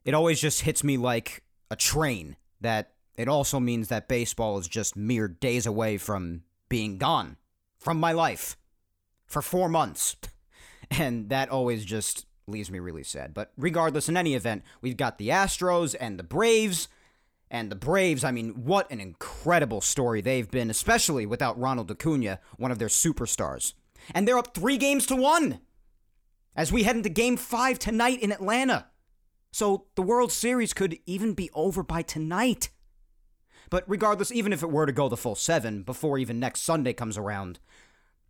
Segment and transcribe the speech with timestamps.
[0.06, 4.68] it always just hits me like a train that it also means that baseball is
[4.68, 7.38] just mere days away from being gone
[7.78, 8.58] from my life
[9.26, 10.16] for four months.
[10.90, 13.34] And that always just leaves me really sad.
[13.34, 16.88] But regardless, in any event, we've got the Astros and the Braves.
[17.50, 22.40] And the Braves, I mean, what an incredible story they've been, especially without Ronald Acuna,
[22.58, 23.74] one of their superstars.
[24.14, 25.60] And they're up three games to one
[26.56, 28.88] as we head into game five tonight in Atlanta.
[29.52, 32.70] So the World Series could even be over by tonight.
[33.70, 36.94] But regardless, even if it were to go the full seven before even next Sunday
[36.94, 37.60] comes around,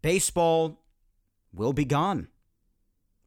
[0.01, 0.83] baseball
[1.53, 2.27] will be gone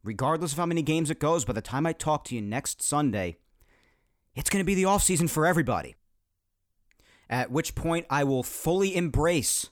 [0.05, 2.81] regardless of how many games it goes, by the time I talk to you next
[2.81, 3.37] Sunday,
[4.35, 5.95] it's going to be the offseason for everybody.
[7.29, 9.71] At which point I will fully embrace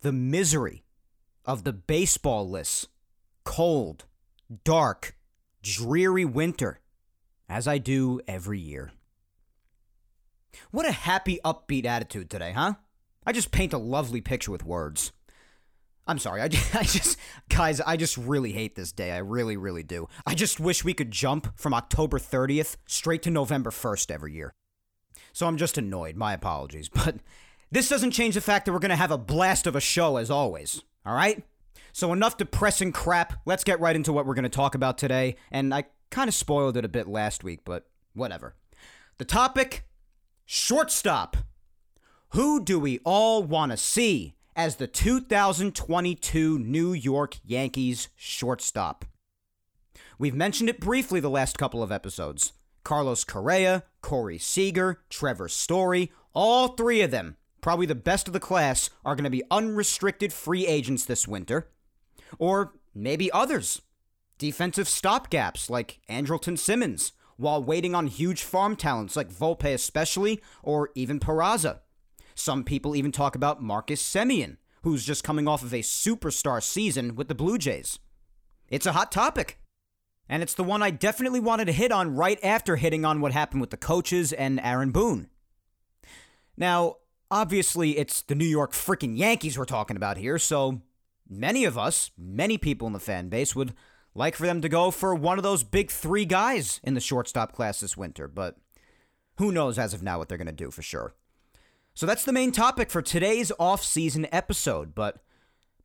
[0.00, 0.84] the misery
[1.44, 2.86] of the baseball-less,
[3.44, 4.04] cold,
[4.64, 5.16] dark,
[5.62, 6.80] dreary winter,
[7.48, 8.92] as I do every year.
[10.70, 12.74] What a happy, upbeat attitude today, huh?
[13.26, 15.12] I just paint a lovely picture with words.
[16.06, 16.40] I'm sorry.
[16.40, 17.18] I just, I just,
[17.48, 19.12] guys, I just really hate this day.
[19.12, 20.08] I really, really do.
[20.26, 24.54] I just wish we could jump from October 30th straight to November 1st every year.
[25.32, 26.16] So I'm just annoyed.
[26.16, 26.88] My apologies.
[27.04, 27.16] But
[27.70, 30.18] this doesn't change the fact that we're going to have a blast of a show
[30.18, 30.82] as always.
[31.06, 31.42] All right?
[31.92, 33.40] So enough depressing crap.
[33.46, 35.36] Let's get right into what we're going to talk about today.
[35.50, 38.54] And I kind of spoiled it a bit last week, but whatever.
[39.16, 39.84] The topic
[40.44, 41.36] shortstop.
[42.30, 49.04] Who do we all want to see as the 2022 New York Yankees shortstop.
[50.18, 52.52] We've mentioned it briefly the last couple of episodes.
[52.84, 58.40] Carlos Correa, Corey Seager, Trevor Story, all three of them, probably the best of the
[58.40, 61.68] class, are going to be unrestricted free agents this winter.
[62.38, 63.82] Or maybe others.
[64.38, 70.90] Defensive stopgaps like Andrelton Simmons, while waiting on huge farm talents like Volpe especially, or
[70.94, 71.80] even Peraza.
[72.42, 77.14] Some people even talk about Marcus Semien, who's just coming off of a superstar season
[77.14, 78.00] with the Blue Jays.
[78.68, 79.60] It's a hot topic.
[80.28, 83.30] And it's the one I definitely wanted to hit on right after hitting on what
[83.30, 85.28] happened with the coaches and Aaron Boone.
[86.56, 86.96] Now,
[87.30, 90.82] obviously, it's the New York freaking Yankees we're talking about here, so
[91.28, 93.72] many of us, many people in the fan base, would
[94.16, 97.52] like for them to go for one of those big three guys in the shortstop
[97.52, 98.56] class this winter, but
[99.38, 101.14] who knows as of now what they're going to do for sure.
[101.94, 105.18] So that's the main topic for today's off-season episode, but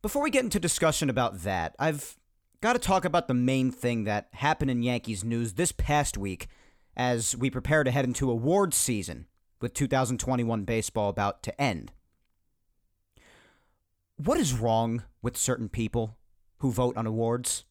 [0.01, 2.17] before we get into discussion about that, I've
[2.61, 6.47] got to talk about the main thing that happened in Yankees news this past week
[6.95, 9.27] as we prepare to head into awards season
[9.59, 11.91] with 2021 baseball about to end.
[14.15, 16.17] What is wrong with certain people
[16.59, 17.65] who vote on awards?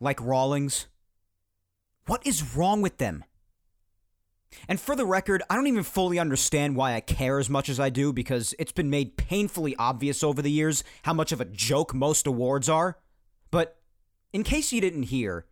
[0.00, 0.86] Like Rawlings?
[2.06, 3.22] What is wrong with them?
[4.68, 7.78] And for the record, I don't even fully understand why I care as much as
[7.78, 11.46] I do because it's been made painfully obvious over the years how much of a
[11.46, 12.98] joke most awards are.
[13.50, 13.78] But
[14.32, 15.46] in case you didn't hear,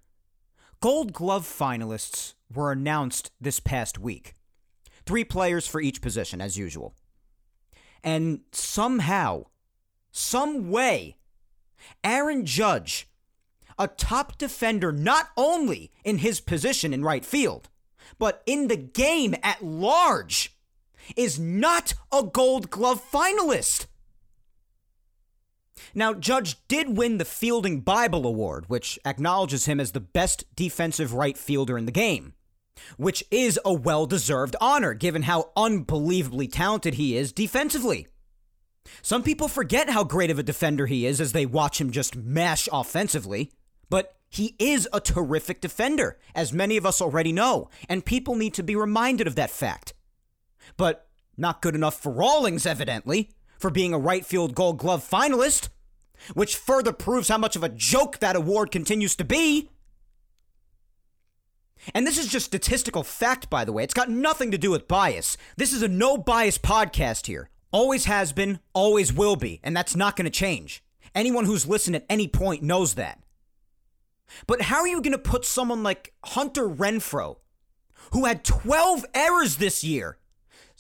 [0.81, 4.34] Gold Glove finalists were announced this past week.
[5.06, 6.94] Three players for each position, as usual.
[8.05, 9.44] And somehow,
[10.10, 11.16] some way,
[12.02, 13.08] Aaron Judge,
[13.78, 17.69] a top defender not only in his position in right field,
[18.22, 20.56] but in the game at large,
[21.16, 23.86] is not a gold glove finalist.
[25.92, 31.14] Now, Judge did win the Fielding Bible Award, which acknowledges him as the best defensive
[31.14, 32.34] right fielder in the game,
[32.96, 38.06] which is a well deserved honor given how unbelievably talented he is defensively.
[39.02, 42.14] Some people forget how great of a defender he is as they watch him just
[42.14, 43.50] mash offensively,
[43.93, 48.55] but he is a terrific defender, as many of us already know, and people need
[48.55, 49.93] to be reminded of that fact.
[50.79, 51.06] But
[51.37, 53.29] not good enough for Rawlings, evidently,
[53.59, 55.69] for being a right field gold glove finalist
[56.33, 59.69] which further proves how much of a joke that award continues to be.
[61.94, 63.85] And this is just statistical fact, by the way.
[63.85, 65.37] It's got nothing to do with bias.
[65.59, 67.50] This is a no bias podcast here.
[67.73, 70.83] Always has been, always will be, and that's not going to change.
[71.15, 73.21] Anyone who's listened at any point knows that.
[74.46, 77.37] But how are you going to put someone like Hunter Renfroe,
[78.12, 80.19] who had 12 errors this year,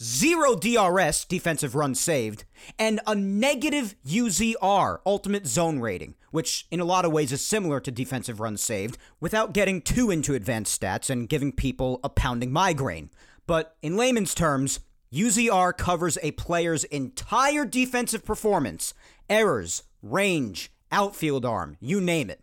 [0.02, 2.44] zero DRS, defensive runs saved,
[2.78, 7.80] and a negative UZR, ultimate zone rating, which in a lot of ways is similar
[7.80, 12.52] to defensive runs saved, without getting too into advanced stats and giving people a pounding
[12.52, 13.10] migraine.
[13.46, 14.80] But in layman's terms,
[15.12, 18.94] UZR covers a player's entire defensive performance
[19.28, 22.40] errors, range, outfield arm, you name it.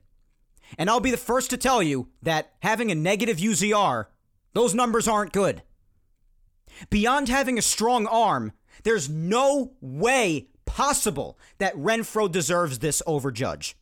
[0.77, 4.05] And I'll be the first to tell you that having a negative UZR,
[4.53, 5.63] those numbers aren't good.
[6.89, 13.75] Beyond having a strong arm, there's no way possible that Renfroe deserves this over Judge.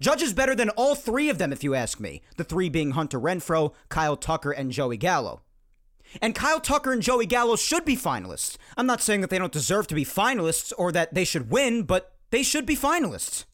[0.00, 2.22] Judge is better than all three of them, if you ask me.
[2.36, 5.42] The three being Hunter Renfroe, Kyle Tucker, and Joey Gallo.
[6.22, 8.56] And Kyle Tucker and Joey Gallo should be finalists.
[8.76, 11.82] I'm not saying that they don't deserve to be finalists or that they should win,
[11.82, 13.44] but they should be finalists.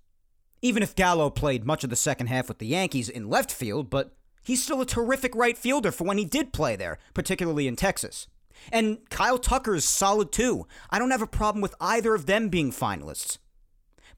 [0.62, 3.88] Even if Gallo played much of the second half with the Yankees in left field,
[3.88, 7.76] but he's still a terrific right fielder for when he did play there, particularly in
[7.76, 8.26] Texas.
[8.70, 10.66] And Kyle Tucker is solid too.
[10.90, 13.38] I don't have a problem with either of them being finalists.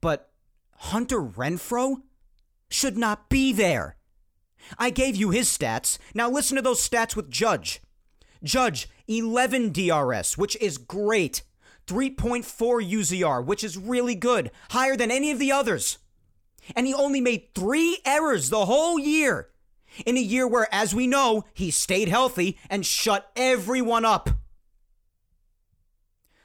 [0.00, 0.30] But
[0.76, 2.02] Hunter Renfroe
[2.68, 3.96] should not be there.
[4.78, 5.98] I gave you his stats.
[6.14, 7.80] Now listen to those stats with Judge.
[8.42, 11.42] Judge, 11 DRS, which is great.
[11.86, 15.98] 3.4 UZR, which is really good, higher than any of the others.
[16.76, 19.48] And he only made three errors the whole year
[20.06, 24.30] in a year where, as we know, he stayed healthy and shut everyone up.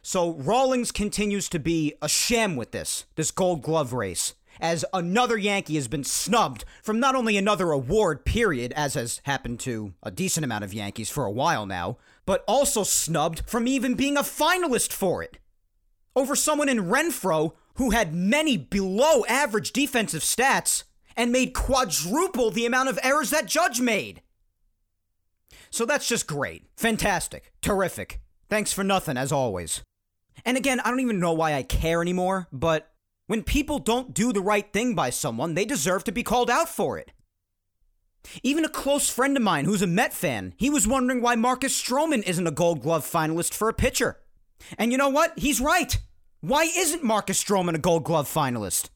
[0.02, 5.38] So Rawlings continues to be a sham with this, this gold glove race, as another
[5.38, 10.10] Yankee has been snubbed from not only another award, period, as has happened to a
[10.10, 14.22] decent amount of Yankees for a while now, but also snubbed from even being a
[14.22, 15.40] finalist for it.
[16.16, 20.84] Over someone in Renfroe who had many below average defensive stats
[21.16, 24.22] and made quadruple the amount of errors that Judge made.
[25.70, 26.66] So that's just great.
[26.78, 27.52] Fantastic.
[27.62, 28.22] Terrific.
[28.50, 29.82] Thanks for nothing, as always.
[30.46, 32.92] And again, I don't even know why I care anymore, but
[33.26, 36.70] when people don't do the right thing by someone, they deserve to be called out
[36.70, 37.12] for it.
[38.44, 41.80] Even a close friend of mine who's a Met fan, he was wondering why Marcus
[41.80, 44.20] Stroman isn't a gold glove finalist for a pitcher.
[44.78, 45.38] And you know what?
[45.38, 45.98] He's right.
[46.42, 48.90] Why isn't Marcus Stroman a gold glove finalist?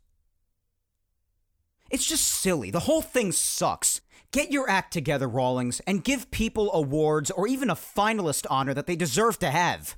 [1.89, 2.71] It's just silly.
[2.71, 4.01] The whole thing sucks.
[4.31, 8.87] Get your act together, Rawlings, and give people awards or even a finalist honor that
[8.87, 9.97] they deserve to have.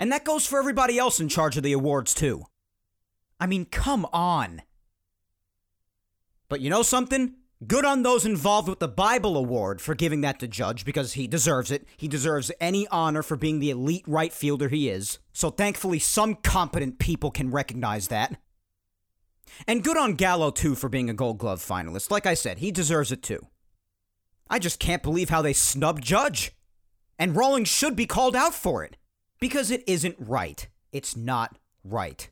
[0.00, 2.44] And that goes for everybody else in charge of the awards, too.
[3.38, 4.62] I mean, come on.
[6.48, 7.34] But you know something?
[7.66, 11.26] Good on those involved with the Bible Award for giving that to Judge because he
[11.26, 11.88] deserves it.
[11.96, 15.18] He deserves any honor for being the elite right fielder he is.
[15.32, 18.40] So thankfully, some competent people can recognize that.
[19.66, 22.12] And good on Gallo, too, for being a gold glove finalist.
[22.12, 23.44] Like I said, he deserves it, too.
[24.48, 26.52] I just can't believe how they snubbed Judge.
[27.18, 28.96] And Rawlings should be called out for it.
[29.40, 30.68] Because it isn't right.
[30.92, 32.28] It's not right.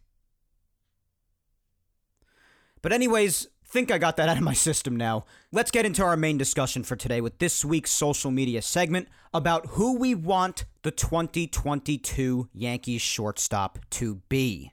[2.81, 5.27] But, anyways, think I got that out of my system now.
[5.53, 9.67] Let's get into our main discussion for today with this week's social media segment about
[9.73, 14.73] who we want the 2022 Yankees shortstop to be.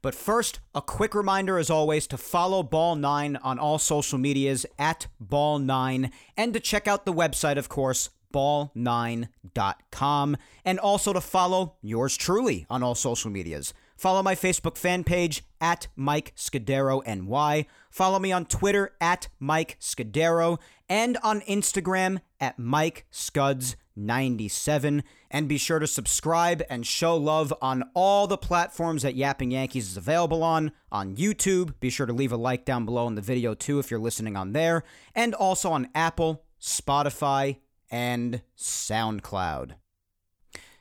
[0.00, 5.08] But first, a quick reminder as always to follow Ball9 on all social medias at
[5.22, 12.16] Ball9 and to check out the website, of course, ball9.com, and also to follow yours
[12.16, 13.74] truly on all social medias.
[13.96, 17.66] Follow my Facebook fan page at Mike Scudero NY.
[17.90, 25.02] Follow me on Twitter at Mike Scudero and on Instagram at Mike Scuds 97.
[25.30, 29.88] And be sure to subscribe and show love on all the platforms that Yapping Yankees
[29.88, 30.72] is available on.
[30.92, 33.90] On YouTube, be sure to leave a like down below in the video too if
[33.90, 34.84] you're listening on there.
[35.14, 37.58] And also on Apple, Spotify,
[37.90, 39.72] and SoundCloud.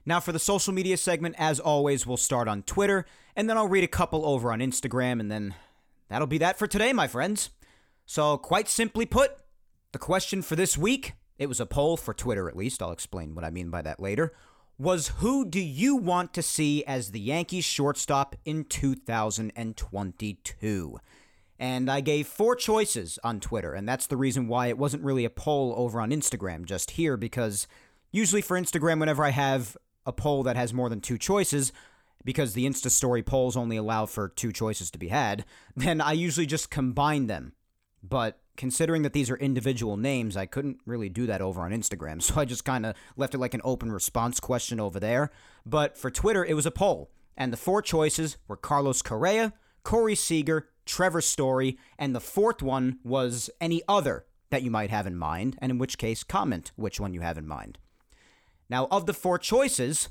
[0.06, 3.68] Now, for the social media segment, as always, we'll start on Twitter, and then I'll
[3.68, 5.56] read a couple over on Instagram, and then
[6.10, 7.50] that'll be that for today, my friends.
[8.06, 9.32] So, quite simply put,
[9.92, 12.82] the question for this week it was a poll for Twitter, at least.
[12.82, 14.32] I'll explain what I mean by that later.
[14.78, 21.00] Was who do you want to see as the Yankees shortstop in 2022?
[21.58, 25.24] And I gave four choices on Twitter, and that's the reason why it wasn't really
[25.24, 27.66] a poll over on Instagram, just here, because
[28.12, 31.72] usually for Instagram, whenever I have a poll that has more than two choices,
[32.24, 35.46] because the Insta story polls only allow for two choices to be had,
[35.76, 37.54] then I usually just combine them.
[38.04, 42.22] But considering that these are individual names, I couldn't really do that over on Instagram,
[42.22, 45.32] so I just kind of left it like an open response question over there.
[45.66, 50.16] But for Twitter, it was a poll, and the four choices were Carlos Correa, Corey
[50.16, 55.16] Seager, Trevor Story, and the fourth one was any other that you might have in
[55.16, 57.78] mind, and in which case, comment which one you have in mind.
[58.70, 60.10] Now, of the four choices,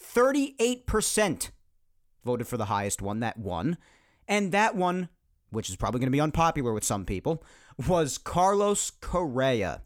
[0.00, 1.50] 38%
[2.24, 3.76] voted for the highest one, that won,
[4.28, 5.08] and that one,
[5.50, 7.42] which is probably going to be unpopular with some people,
[7.88, 9.82] was Carlos Correa.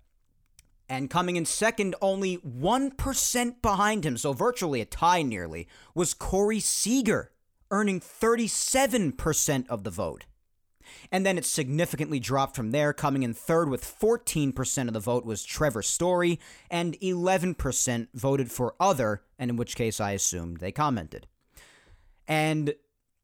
[0.88, 6.60] And coming in second, only 1% behind him, so virtually a tie nearly, was Corey
[6.60, 7.32] Seager,
[7.70, 10.26] earning 37% of the vote.
[11.10, 12.92] And then it significantly dropped from there.
[12.92, 16.38] Coming in third with 14% of the vote was Trevor Story,
[16.70, 21.26] and 11% voted for other, and in which case I assumed they commented.
[22.28, 22.74] And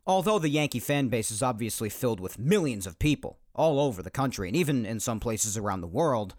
[0.06, 4.10] although the Yankee fan base is obviously filled with millions of people, all over the
[4.10, 6.34] country and even in some places around the world,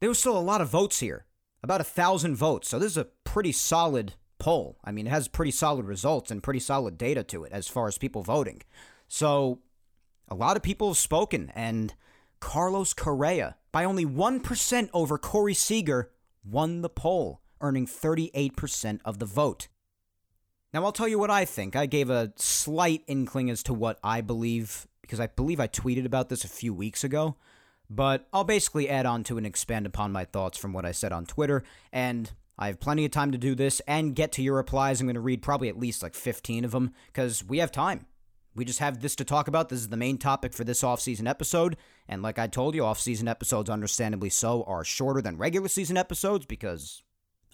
[0.00, 1.24] there was still a lot of votes here.
[1.62, 2.68] About a thousand votes.
[2.68, 4.78] So this is a pretty solid poll.
[4.84, 7.88] I mean, it has pretty solid results and pretty solid data to it as far
[7.88, 8.62] as people voting.
[9.08, 9.60] So
[10.28, 11.94] a lot of people have spoken, and
[12.40, 16.10] Carlos Correa, by only 1% over Corey Seager,
[16.44, 19.68] won the poll, earning 38% of the vote.
[20.72, 21.74] Now, I'll tell you what I think.
[21.74, 26.04] I gave a slight inkling as to what I believe because I believe I tweeted
[26.04, 27.36] about this a few weeks ago.
[27.88, 31.12] But I'll basically add on to and expand upon my thoughts from what I said
[31.12, 34.56] on Twitter, and I have plenty of time to do this and get to your
[34.56, 35.00] replies.
[35.00, 38.06] I'm going to read probably at least like 15 of them because we have time.
[38.56, 39.68] We just have this to talk about.
[39.68, 41.76] This is the main topic for this off-season episode,
[42.08, 46.46] and like I told you, off-season episodes, understandably so, are shorter than regular season episodes
[46.46, 47.02] because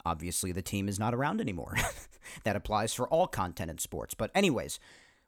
[0.04, 1.76] obviously the team is not around anymore.
[2.44, 4.14] that applies for all content in sports.
[4.14, 4.78] But anyways,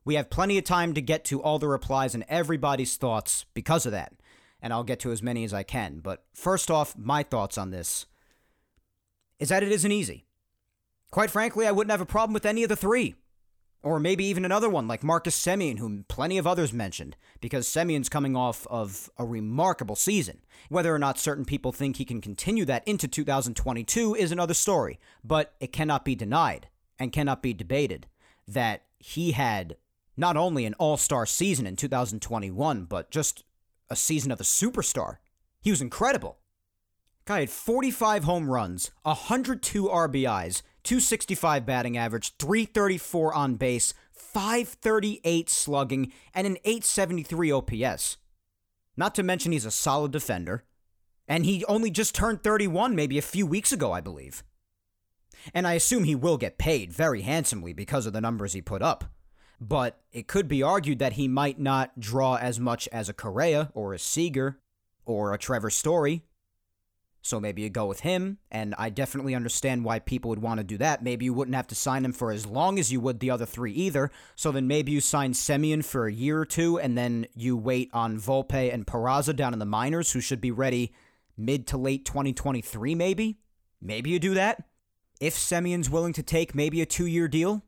[0.05, 3.85] we have plenty of time to get to all the replies and everybody's thoughts because
[3.85, 4.13] of that.
[4.61, 5.99] And I'll get to as many as I can.
[5.99, 8.07] But first off, my thoughts on this
[9.39, 10.25] is that it isn't easy.
[11.11, 13.15] Quite frankly, I wouldn't have a problem with any of the three.
[13.85, 18.09] Or maybe even another one like Marcus Semien, whom plenty of others mentioned, because Semien's
[18.09, 20.39] coming off of a remarkable season.
[20.71, 24.99] Whether or not certain people think he can continue that into 2022 is another story,
[25.23, 28.07] but it cannot be denied and cannot be debated
[28.49, 29.77] that he had
[30.17, 33.45] not only an all star season in 2021, but just
[33.91, 35.19] a season of a superstar.
[35.61, 36.39] He was incredible.
[37.27, 46.13] Guy had 45 home runs, 102 RBIs, 265 batting average, 334 on base, 538 slugging,
[46.35, 48.17] and an 873 OPS.
[48.97, 50.65] Not to mention he's a solid defender.
[51.27, 54.45] And he only just turned 31 maybe a few weeks ago, I believe.
[55.53, 58.83] And I assume he will get paid very handsomely because of the numbers he put
[58.83, 59.05] up
[59.61, 63.71] but it could be argued that he might not draw as much as a Correa
[63.75, 64.59] or a Seager
[65.05, 66.23] or a Trevor Story.
[67.25, 70.65] So maybe you go with him, and I definitely understand why people would want to
[70.65, 71.03] do that.
[71.03, 73.47] Maybe you wouldn't have to sign him for as long as you would the other
[73.47, 74.11] three either.
[74.37, 77.89] So then maybe you sign Semien for a year or two, and then you wait
[77.95, 80.93] on Volpe and Peraza down in the minors, who should be ready
[81.35, 83.39] mid to late 2023, maybe.
[83.81, 84.63] Maybe you do that.
[85.19, 87.63] If Semien's willing to take maybe a two year deal,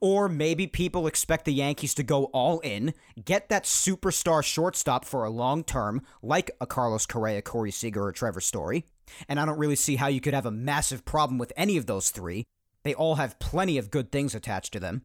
[0.00, 5.24] or maybe people expect the Yankees to go all in, get that superstar shortstop for
[5.24, 8.86] a long term, like a Carlos Correa, Corey Seager, or Trevor Story.
[9.28, 11.86] And I don't really see how you could have a massive problem with any of
[11.86, 12.44] those three.
[12.82, 15.02] They all have plenty of good things attached to them.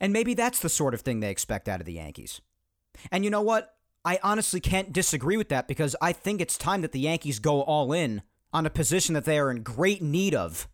[0.00, 2.40] And maybe that's the sort of thing they expect out of the Yankees.
[3.10, 3.74] And you know what?
[4.04, 7.62] I honestly can't disagree with that because I think it's time that the Yankees go
[7.62, 8.22] all in
[8.52, 10.68] on a position that they are in great need of.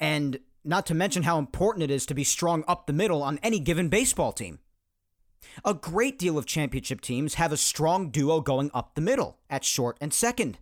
[0.00, 3.38] And not to mention how important it is to be strong up the middle on
[3.42, 4.58] any given baseball team.
[5.64, 9.64] A great deal of championship teams have a strong duo going up the middle at
[9.64, 10.58] short and second.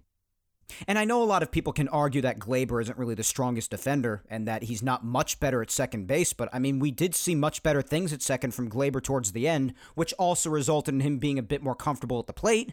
[0.87, 3.71] And I know a lot of people can argue that Gleyber isn't really the strongest
[3.71, 7.15] defender and that he's not much better at second base, but I mean, we did
[7.15, 11.01] see much better things at second from Gleyber towards the end, which also resulted in
[11.01, 12.73] him being a bit more comfortable at the plate.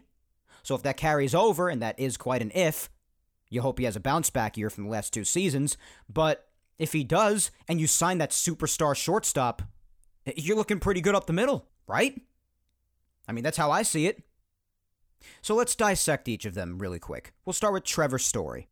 [0.62, 2.90] So if that carries over, and that is quite an if,
[3.50, 5.76] you hope he has a bounce back year from the last two seasons.
[6.08, 9.62] But if he does, and you sign that superstar shortstop,
[10.36, 12.20] you're looking pretty good up the middle, right?
[13.28, 14.22] I mean, that's how I see it.
[15.42, 17.32] So let's dissect each of them really quick.
[17.44, 18.68] We'll start with Trevor Story.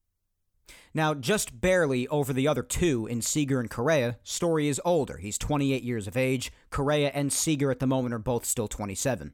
[0.94, 5.16] Now, just barely over the other two in Seager and Correa, Story is older.
[5.16, 6.52] He's 28 years of age.
[6.70, 9.32] Correa and Seager at the moment are both still 27.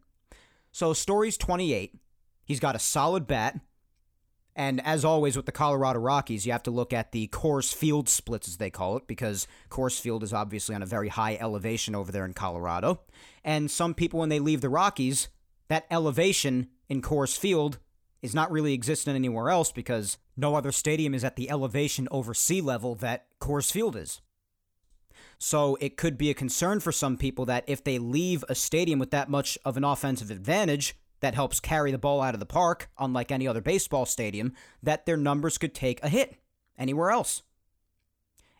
[0.71, 1.99] So Story's 28.
[2.45, 3.59] He's got a solid bat.
[4.59, 8.09] And as always with the Colorado Rockies, you have to look at the Coors Field
[8.09, 11.95] splits, as they call it, because Coors Field is obviously on a very high elevation
[11.95, 13.03] over there in Colorado.
[13.45, 15.29] And some people, when they leave the Rockies,
[15.69, 17.79] that elevation in Coors Field
[18.21, 22.35] is not really existent anywhere else because no other stadium is at the elevation over
[22.35, 24.21] sea level that Coors Field is.
[25.39, 28.99] So it could be a concern for some people that if they leave a stadium
[28.99, 32.47] with that much of an offensive advantage that helps carry the ball out of the
[32.47, 36.37] park, unlike any other baseball stadium, that their numbers could take a hit
[36.79, 37.43] anywhere else.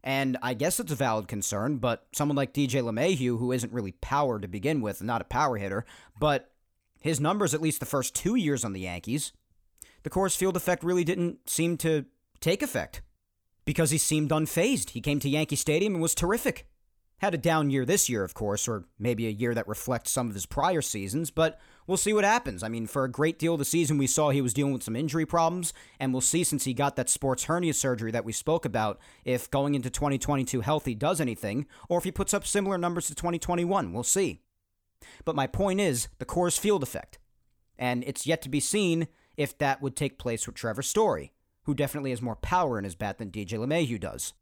[0.03, 3.93] And I guess it's a valid concern, but someone like DJ LeMahieu, who isn't really
[3.93, 5.85] power to begin with, not a power hitter,
[6.19, 6.51] but
[7.01, 9.33] his numbers, at least the first two years on the Yankees,
[10.03, 12.07] the Coors Field effect really didn't seem to
[12.41, 13.03] take effect
[13.65, 14.91] because he seemed unfazed.
[14.91, 16.67] He came to Yankee Stadium and was terrific.
[17.19, 20.29] Had a down year this year, of course, or maybe a year that reflects some
[20.29, 22.63] of his prior seasons, but we'll see what happens.
[22.63, 24.85] I mean, for a great deal of the season, we saw he was dealing with
[24.85, 28.33] some injury problems, and we'll see since he got that sports hernia surgery that we
[28.33, 32.79] spoke about if going into 2022 healthy does anything, or if he puts up similar
[32.79, 33.93] numbers to 2021.
[33.93, 34.43] We'll see.
[35.25, 37.19] But my point is the Coors Field effect.
[37.79, 41.75] And it's yet to be seen if that would take place with Trevor Story, who
[41.75, 44.35] definitely has more power in his bat than DJ LeMahieu does.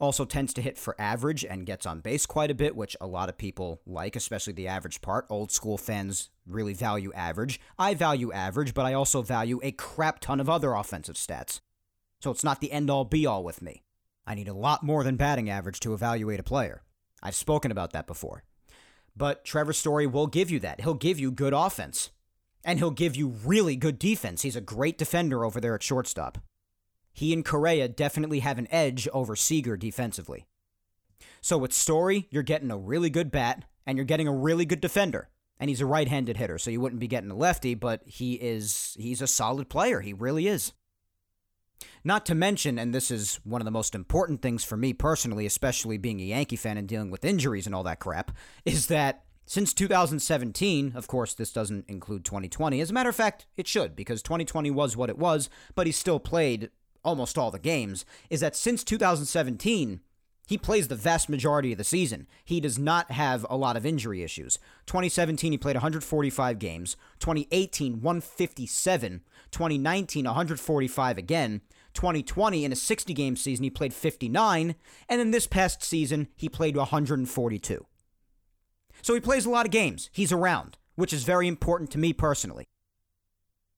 [0.00, 3.06] Also tends to hit for average and gets on base quite a bit, which a
[3.06, 5.26] lot of people like, especially the average part.
[5.30, 7.60] Old school fans really value average.
[7.78, 11.60] I value average, but I also value a crap ton of other offensive stats.
[12.20, 13.82] So it's not the end all be all with me.
[14.26, 16.82] I need a lot more than batting average to evaluate a player.
[17.22, 18.44] I've spoken about that before.
[19.16, 20.80] But Trevor Story will give you that.
[20.80, 22.10] He'll give you good offense.
[22.64, 24.42] And he'll give you really good defense.
[24.42, 26.38] He's a great defender over there at shortstop.
[27.12, 30.46] He and Correa definitely have an edge over Seager defensively.
[31.40, 34.80] So with Story, you're getting a really good bat and you're getting a really good
[34.80, 35.28] defender.
[35.58, 38.96] And he's a right-handed hitter, so you wouldn't be getting a lefty, but he is
[38.98, 40.00] he's a solid player.
[40.00, 40.72] He really is.
[42.02, 45.46] Not to mention, and this is one of the most important things for me personally,
[45.46, 48.32] especially being a Yankee fan and dealing with injuries and all that crap,
[48.64, 52.80] is that since 2017, of course, this doesn't include 2020.
[52.80, 55.92] As a matter of fact, it should, because 2020 was what it was, but he
[55.92, 56.70] still played
[57.04, 58.04] almost all the games.
[58.30, 60.00] Is that since 2017,
[60.46, 62.26] he plays the vast majority of the season.
[62.44, 64.58] He does not have a lot of injury issues.
[64.86, 66.96] 2017, he played 145 games.
[67.20, 69.20] 2018, 157.
[69.50, 71.60] 2019, 145 again.
[71.94, 74.74] 2020, in a 60 game season, he played 59.
[75.08, 77.86] And in this past season, he played 142.
[79.00, 80.10] So he plays a lot of games.
[80.12, 82.66] He's around, which is very important to me personally.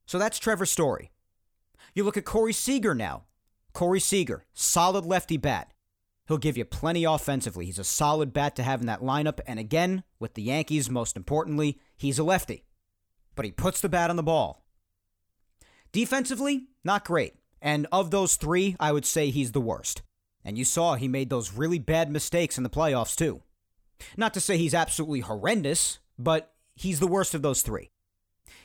[0.07, 1.11] So that's Trevor's story.
[1.95, 3.25] You look at Corey Seager now.
[3.73, 5.73] Corey Seager, solid lefty bat.
[6.27, 7.67] He'll give you plenty offensively.
[7.67, 9.41] He's a solid bat to have in that lineup.
[9.47, 12.65] And again, with the Yankees, most importantly, he's a lefty.
[13.35, 14.65] But he puts the bat on the ball.
[15.93, 17.35] Defensively, not great.
[17.61, 20.03] And of those three, I would say he's the worst.
[20.45, 23.43] And you saw he made those really bad mistakes in the playoffs, too.
[24.17, 27.91] Not to say he's absolutely horrendous, but he's the worst of those three.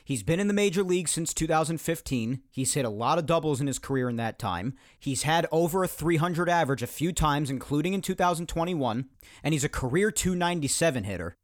[0.04, 2.42] He's been in the major leagues since 2015.
[2.50, 4.74] He's hit a lot of doubles in his career in that time.
[4.98, 9.06] He's had over a 300 average a few times, including in 2021,
[9.42, 11.36] and he's a career 297 hitter.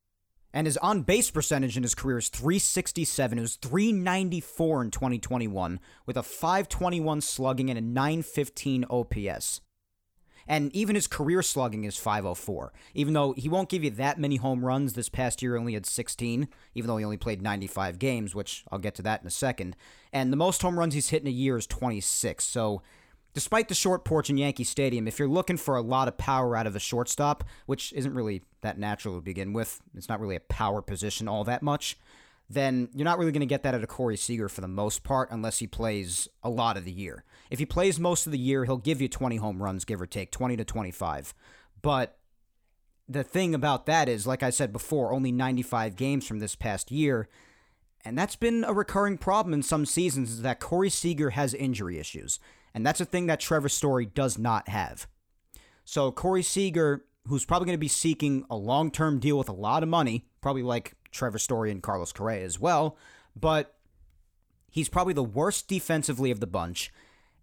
[0.52, 3.38] And his on base percentage in his career is 367.
[3.38, 9.60] It was 394 in 2021 with a 521 slugging and a 915 OPS.
[10.48, 12.72] And even his career slugging is 504.
[12.94, 15.86] Even though he won't give you that many home runs this past year, only had
[15.86, 19.30] 16, even though he only played 95 games, which I'll get to that in a
[19.30, 19.76] second.
[20.12, 22.44] And the most home runs he's hit in a year is 26.
[22.44, 22.82] So
[23.34, 26.56] despite the short porch in Yankee Stadium, if you're looking for a lot of power
[26.56, 30.36] out of a shortstop, which isn't really that natural to begin with, it's not really
[30.36, 31.98] a power position all that much
[32.48, 35.02] then you're not really going to get that out of Corey Seager for the most
[35.02, 37.24] part unless he plays a lot of the year.
[37.50, 40.06] If he plays most of the year, he'll give you 20 home runs, give or
[40.06, 41.34] take, 20 to 25.
[41.82, 42.18] But
[43.08, 46.90] the thing about that is, like I said before, only 95 games from this past
[46.90, 47.28] year.
[48.04, 51.98] And that's been a recurring problem in some seasons is that Corey Seager has injury
[51.98, 52.38] issues.
[52.74, 55.06] And that's a thing that Trevor Story does not have.
[55.84, 59.82] So Corey Seager, who's probably going to be seeking a long-term deal with a lot
[59.82, 62.96] of money, probably like Trevor Story and Carlos Correa as well,
[63.34, 63.74] but
[64.70, 66.92] he's probably the worst defensively of the bunch,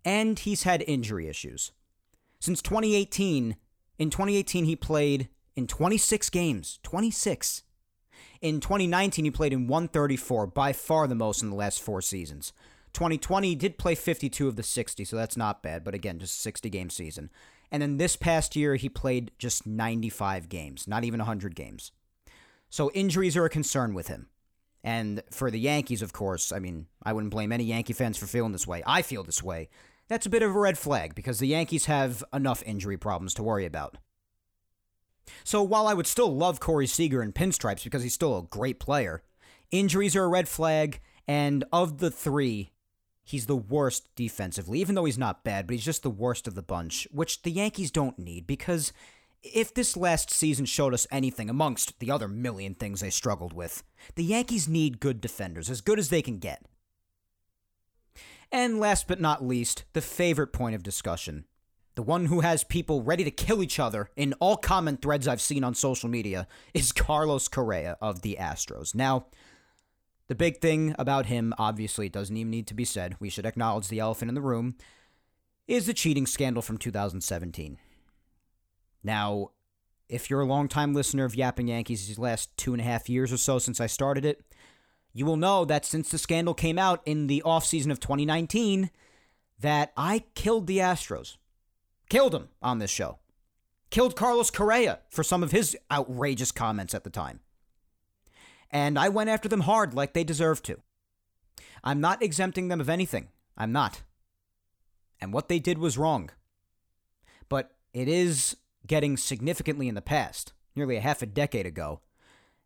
[0.06, 1.72] and he's had injury issues.
[2.40, 3.56] Since 2018,
[4.00, 7.64] in 2018 he played in 26 games, 26.
[8.42, 12.54] In 2019 he played in 134, by far the most in the last 4 seasons.
[12.94, 16.38] 2020 he did play 52 of the 60, so that's not bad, but again, just
[16.38, 17.30] a 60 game season.
[17.72, 21.92] And then this past year, he played just 95 games, not even 100 games.
[22.70, 24.28] So injuries are a concern with him.
[24.84, 28.28] And for the Yankees, of course, I mean, I wouldn't blame any Yankee fans for
[28.28, 28.84] feeling this way.
[28.86, 29.70] I feel this way.
[30.14, 33.42] That's a bit of a red flag because the Yankees have enough injury problems to
[33.42, 33.98] worry about.
[35.44, 38.80] So while I would still love Corey Seager in pinstripes because he's still a great
[38.80, 39.24] player,
[39.72, 42.70] injuries are a red flag, and of the three,
[43.24, 46.54] He's the worst defensively, even though he's not bad, but he's just the worst of
[46.54, 48.94] the bunch, which the Yankees don't need because
[49.42, 53.82] if this last season showed us anything amongst the other million things they struggled with,
[54.14, 56.64] the Yankees need good defenders, as good as they can get.
[58.54, 61.46] And last but not least, the favorite point of discussion.
[61.96, 65.42] The one who has people ready to kill each other in all comment threads I've
[65.42, 68.94] seen on social media is Carlos Correa of the Astros.
[68.94, 69.26] Now,
[70.28, 73.16] the big thing about him, obviously, it doesn't even need to be said.
[73.20, 74.76] We should acknowledge the elephant in the room,
[75.68, 77.80] is the cheating scandal from 2017.
[79.04, 79.50] Now,
[80.08, 83.34] if you're a longtime listener of Yapping Yankees these last two and a half years
[83.34, 84.44] or so since I started it,
[85.14, 88.90] you will know that since the scandal came out in the offseason of 2019,
[89.60, 91.38] that I killed the Astros.
[92.10, 93.20] Killed them on this show.
[93.90, 97.40] Killed Carlos Correa for some of his outrageous comments at the time
[98.74, 100.82] and I went after them hard like they deserved to.
[101.84, 103.28] I'm not exempting them of anything.
[103.56, 104.02] I'm not.
[105.22, 106.32] And what they did was wrong.
[107.48, 112.02] But it is getting significantly in the past, nearly a half a decade ago.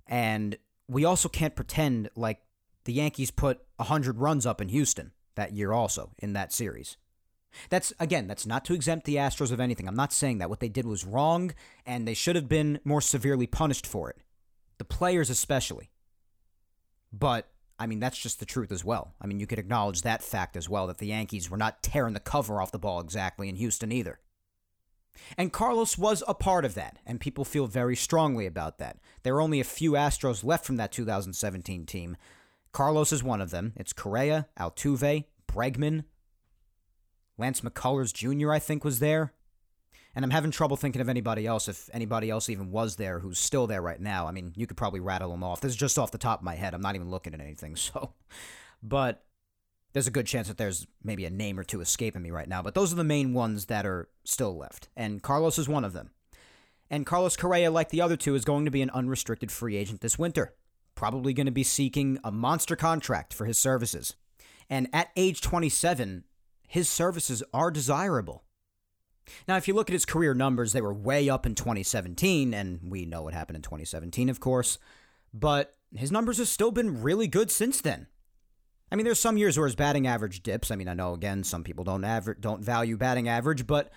[0.07, 0.57] And
[0.87, 2.41] we also can't pretend like
[2.85, 6.97] the Yankees put 100 runs up in Houston that year, also, in that series.
[7.69, 9.87] That's, again, that's not to exempt the Astros of anything.
[9.87, 10.49] I'm not saying that.
[10.49, 11.53] What they did was wrong,
[11.85, 14.17] and they should have been more severely punished for it.
[14.77, 15.89] The players, especially.
[17.11, 17.47] But
[17.79, 19.13] I mean, that's just the truth as well.
[19.21, 22.13] I mean, you could acknowledge that fact as well that the Yankees were not tearing
[22.13, 24.19] the cover off the ball exactly in Houston either.
[25.37, 28.97] And Carlos was a part of that, and people feel very strongly about that.
[29.23, 32.17] There are only a few Astros left from that 2017 team.
[32.71, 33.73] Carlos is one of them.
[33.75, 36.03] It's Correa, Altuve, Bregman,
[37.37, 39.33] Lance McCullers Jr., I think, was there.
[40.15, 43.37] And I'm having trouble thinking of anybody else, if anybody else even was there who's
[43.37, 44.27] still there right now.
[44.27, 45.61] I mean, you could probably rattle them off.
[45.61, 46.73] This is just off the top of my head.
[46.73, 48.13] I'm not even looking at anything, so.
[48.81, 49.23] But
[49.97, 52.61] there's a good chance that there's maybe a name or two escaping me right now.
[52.61, 54.89] But those are the main ones that are still left.
[54.95, 56.11] And Carlos is one of them.
[56.87, 60.01] And Carlos Correa, like the other two, is going to be an unrestricted free agent
[60.01, 60.53] this winter.
[60.93, 64.15] Probably going to be seeking a monster contract for his services.
[64.69, 66.25] And at age 27,
[66.67, 68.43] his services are desirable.
[69.47, 72.81] Now, if you look at his career numbers, they were way up in 2017, and
[72.83, 74.77] we know what happened in 2017, of course,
[75.33, 78.05] but his numbers have still been really good since then.
[78.91, 80.71] I mean, there's some years where his batting average dips.
[80.71, 83.91] I mean, I know again some people don't aver- don't value batting average, but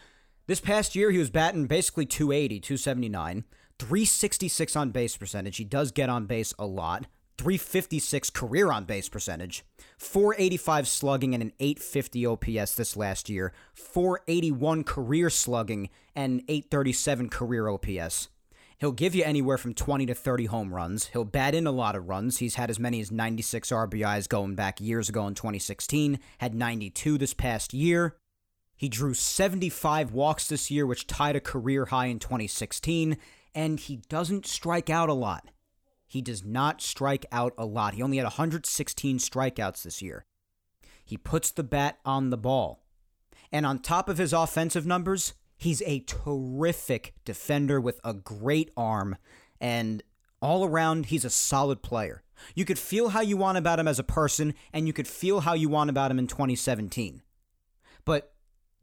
[0.47, 3.45] this past year he was batting basically 280, 279,
[3.79, 5.57] 366 on base percentage.
[5.57, 7.07] He does get on base a lot.
[7.39, 9.65] 356 career on base percentage,
[9.97, 17.69] 485 slugging, and an 850 OPS this last year, 481 career slugging, and 837 career
[17.69, 18.29] OPS.
[18.81, 21.09] He'll give you anywhere from 20 to 30 home runs.
[21.09, 22.39] He'll bat in a lot of runs.
[22.39, 27.19] He's had as many as 96 RBIs going back years ago in 2016, had 92
[27.19, 28.17] this past year.
[28.75, 33.19] He drew 75 walks this year, which tied a career high in 2016,
[33.55, 35.51] and he doesn't strike out a lot.
[36.07, 37.93] He does not strike out a lot.
[37.93, 40.25] He only had 116 strikeouts this year.
[41.05, 42.83] He puts the bat on the ball.
[43.53, 49.17] And on top of his offensive numbers, he's a terrific defender with a great arm.
[49.61, 50.03] And
[50.43, 52.23] all around, he's a solid player.
[52.55, 55.41] You could feel how you want about him as a person, and you could feel
[55.41, 57.23] how you want about him in 2017.
[58.05, 58.33] But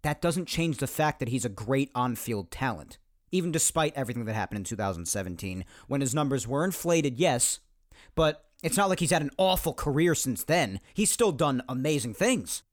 [0.03, 2.99] that doesn't change the fact that he's a great on field talent
[3.31, 7.59] even despite everything that happened in 2017, when his numbers were inflated, yes,
[8.15, 10.79] but it's not like he's had an awful career since then.
[10.93, 12.63] He's still done amazing things.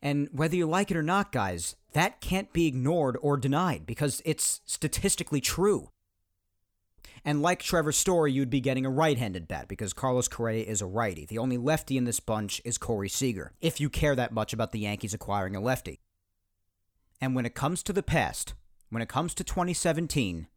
[0.00, 4.20] And whether you like it or not, guys, that can't be ignored or denied because
[4.26, 5.88] it's statistically true.
[7.24, 10.82] And like Trevor Story, you'd be getting a right handed bat because Carlos Correa is
[10.82, 11.24] a righty.
[11.24, 14.72] The only lefty in this bunch is Corey Seager, if you care that much about
[14.72, 16.00] the Yankees acquiring a lefty.
[17.18, 18.52] And when it comes to the past,
[18.90, 20.48] when it comes to 2017,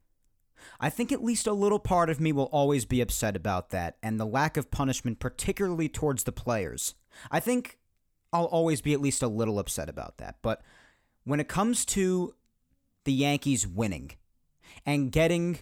[0.78, 3.96] I think at least a little part of me will always be upset about that
[4.04, 6.96] and the lack of punishment, particularly towards the players.
[7.32, 7.80] I think
[8.34, 10.36] I'll always be at least a little upset about that.
[10.42, 10.62] But
[11.30, 12.34] when it comes to
[13.06, 14.12] the Yankees winning
[14.86, 15.60] and getting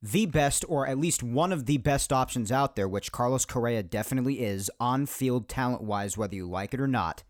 [0.00, 3.82] the best, or at least one of the best options out there, which Carlos Correa
[3.82, 7.22] definitely is, on field talent wise, whether you like it or not,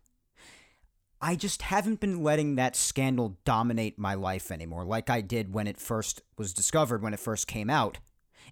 [1.21, 5.67] I just haven't been letting that scandal dominate my life anymore, like I did when
[5.67, 7.97] it first was discovered, when it first came out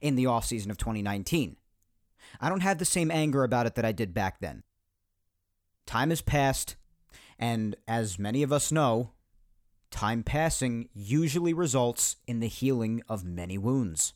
[0.02, 1.56] in the offseason of 2019.
[2.42, 4.64] I don't have the same anger about it that I did back then.
[5.86, 6.76] Time has passed,
[7.40, 9.12] and as many of us know,
[9.92, 14.14] time passing usually results in the healing of many wounds.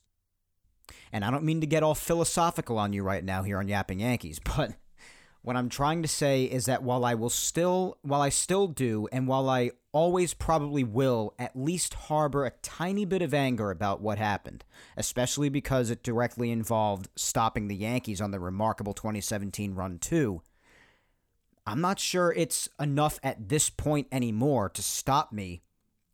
[1.12, 4.00] And I don't mean to get all philosophical on you right now here on Yapping
[4.00, 4.74] Yankees, but
[5.44, 9.08] what I'm trying to say is that while I will still, while I still do,
[9.12, 14.02] and while I always probably will at least harbor a tiny bit of anger about
[14.02, 14.64] what happened,
[14.96, 20.42] especially because it directly involved stopping the Yankees on the remarkable 2017 run, too.
[21.72, 25.62] I'm not sure it's enough at this point anymore to stop me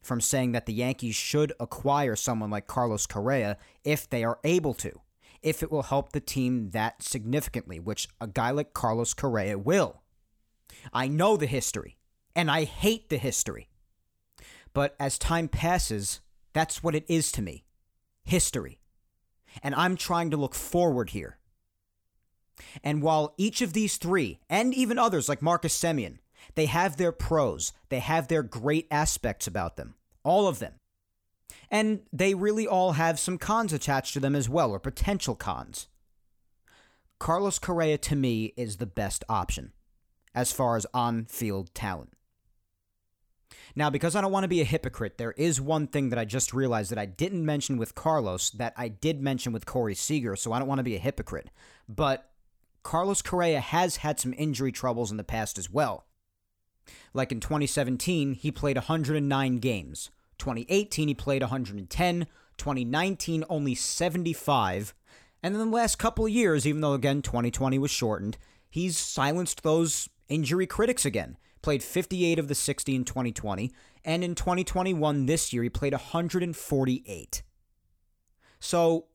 [0.04, 4.76] from saying that the Yankees should acquire someone like Carlos Correa if they are able
[4.76, 5.02] to
[5.42, 10.02] if it will help the team that significantly, which a guy like Carlos Correa will.
[10.94, 11.98] I know the history,
[12.36, 13.70] and I hate the history.
[14.74, 16.20] But as time passes,
[16.54, 17.66] that's what it is to me
[18.24, 18.80] history.
[19.64, 21.40] And I'm trying to look forward here.
[22.84, 26.18] And while each of these three, and even others like Marcus Semien,
[26.56, 30.74] they have their pros, they have their great aspects about them, all of them.
[31.70, 35.88] And they really all have some cons attached to them as well, or potential cons.
[37.20, 39.74] Carlos Correa, to me, is the best option
[40.34, 42.14] as far as on field talent.
[43.76, 46.26] Now, because I don't want to be a hypocrite, there is one thing that I
[46.26, 50.36] just realized that I didn't mention with Carlos that I did mention with Corey Seager,
[50.36, 51.50] so I don't want to be a hypocrite.
[51.88, 52.30] But
[52.88, 56.06] Carlos Correa has had some injury troubles in the past as well.
[57.14, 60.10] Like in 2017, he played 109 games.
[60.38, 62.28] 2018, he played 110.
[62.58, 64.94] 2019, only 75.
[65.44, 68.38] And in the last couple years, even though again 2020 was shortened,
[68.70, 71.36] he's silenced those injury critics again.
[71.62, 73.74] Played 58 of the 60 in 2020,
[74.06, 77.44] and in 2021 this year he played 148.
[78.62, 79.08] So,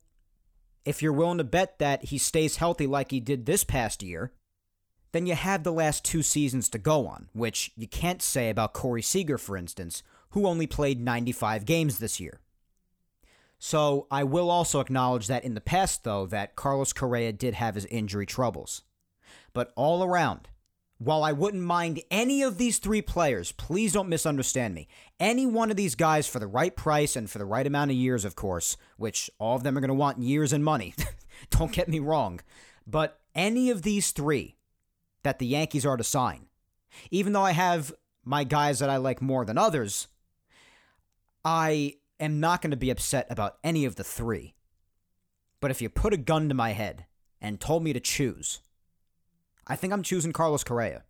[0.84, 4.32] if you're willing to bet that he stays healthy like he did this past year,
[5.12, 8.72] then you have the last two seasons to go on, which you can't say about
[8.72, 12.40] Corey Seager, for instance, who only played 95 games this year.
[13.58, 17.76] So I will also acknowledge that in the past, though, that Carlos Correa did have
[17.76, 18.82] his injury troubles.
[19.52, 20.48] But all around,
[21.04, 24.86] while I wouldn't mind any of these three players, please don't misunderstand me.
[25.18, 27.96] Any one of these guys for the right price and for the right amount of
[27.96, 30.94] years, of course, which all of them are going to want years and money.
[31.50, 32.40] don't get me wrong.
[32.86, 34.56] But any of these three
[35.24, 36.46] that the Yankees are to sign,
[37.10, 37.92] even though I have
[38.24, 40.06] my guys that I like more than others,
[41.44, 44.54] I am not going to be upset about any of the three.
[45.60, 47.06] But if you put a gun to my head
[47.40, 48.60] and told me to choose,
[49.66, 51.04] I think I'm choosing Carlos Correa.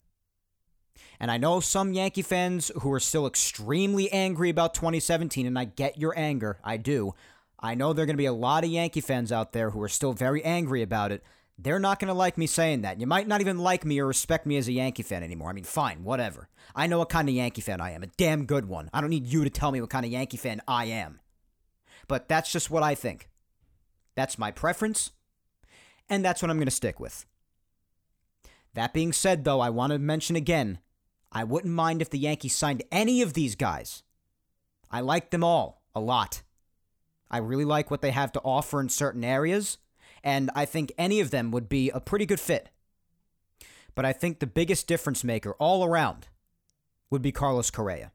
[1.18, 5.64] And I know some Yankee fans who are still extremely angry about 2017, and I
[5.64, 6.58] get your anger.
[6.64, 7.14] I do.
[7.58, 9.80] I know there are going to be a lot of Yankee fans out there who
[9.82, 11.22] are still very angry about it,
[11.58, 13.00] they're not going to like me saying that.
[13.00, 15.50] You might not even like me or respect me as a Yankee fan anymore.
[15.50, 16.48] I mean, fine, whatever.
[16.74, 18.02] I know what kind of Yankee fan I am.
[18.02, 18.90] A damn good one.
[18.92, 21.20] I don't need you to tell me what kind of Yankee fan I am.
[22.08, 23.28] But that's just what I think.
[24.16, 25.12] That's my preference,
[26.10, 27.24] and that's what I'm going to stick with.
[28.74, 30.78] That being said, though, I want to mention again
[31.30, 34.02] I wouldn't mind if the Yankees signed any of these guys.
[34.90, 36.42] I like them all a lot.
[37.30, 39.78] I really like what they have to offer in certain areas
[40.24, 42.70] and I think any of them would be a pretty good fit.
[43.94, 46.28] But I think the biggest difference maker all around
[47.10, 48.12] would be Carlos Correa.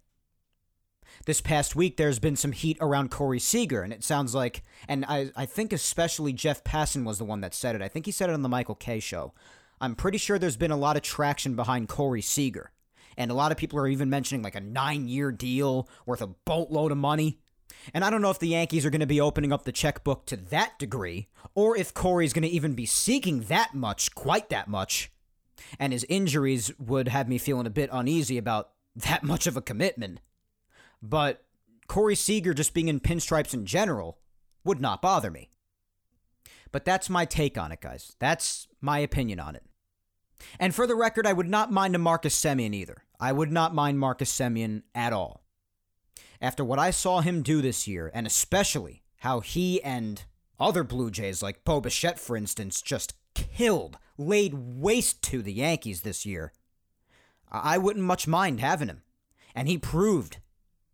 [1.25, 5.05] This past week, there's been some heat around Corey Seager, and it sounds like, and
[5.07, 7.81] I, I think especially Jeff Passan was the one that said it.
[7.81, 9.33] I think he said it on the Michael Kay show.
[9.79, 12.71] I'm pretty sure there's been a lot of traction behind Corey Seager.
[13.17, 16.27] And a lot of people are even mentioning like a nine year deal worth a
[16.27, 17.39] boatload of money.
[17.93, 20.25] And I don't know if the Yankees are going to be opening up the checkbook
[20.27, 24.67] to that degree, or if Corey's going to even be seeking that much, quite that
[24.67, 25.11] much.
[25.79, 29.61] And his injuries would have me feeling a bit uneasy about that much of a
[29.61, 30.21] commitment.
[31.01, 31.43] But
[31.87, 34.19] Corey Seager just being in pinstripes in general
[34.63, 35.49] would not bother me.
[36.71, 38.15] But that's my take on it, guys.
[38.19, 39.63] That's my opinion on it.
[40.59, 43.03] And for the record, I would not mind a Marcus Semien either.
[43.19, 45.43] I would not mind Marcus Semien at all.
[46.39, 50.23] After what I saw him do this year, and especially how he and
[50.59, 56.01] other Blue Jays like Bo Bichette, for instance, just killed, laid waste to the Yankees
[56.01, 56.53] this year,
[57.51, 59.01] I wouldn't much mind having him.
[59.55, 60.37] And he proved,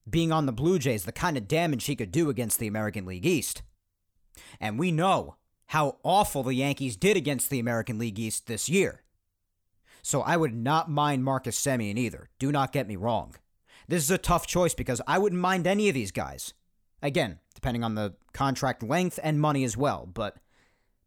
[0.09, 3.05] being on the Blue Jays, the kind of damage he could do against the American
[3.05, 3.63] League East.
[4.59, 5.35] And we know
[5.73, 9.01] how awful the Yankees did against the American League East this year.
[10.03, 12.29] So I would not mind Marcus Semien either.
[12.37, 13.33] Do not get me wrong.
[13.87, 16.53] This is a tough choice because I wouldn't mind any of these guys.
[17.01, 20.37] Again, depending on the contract length and money as well, but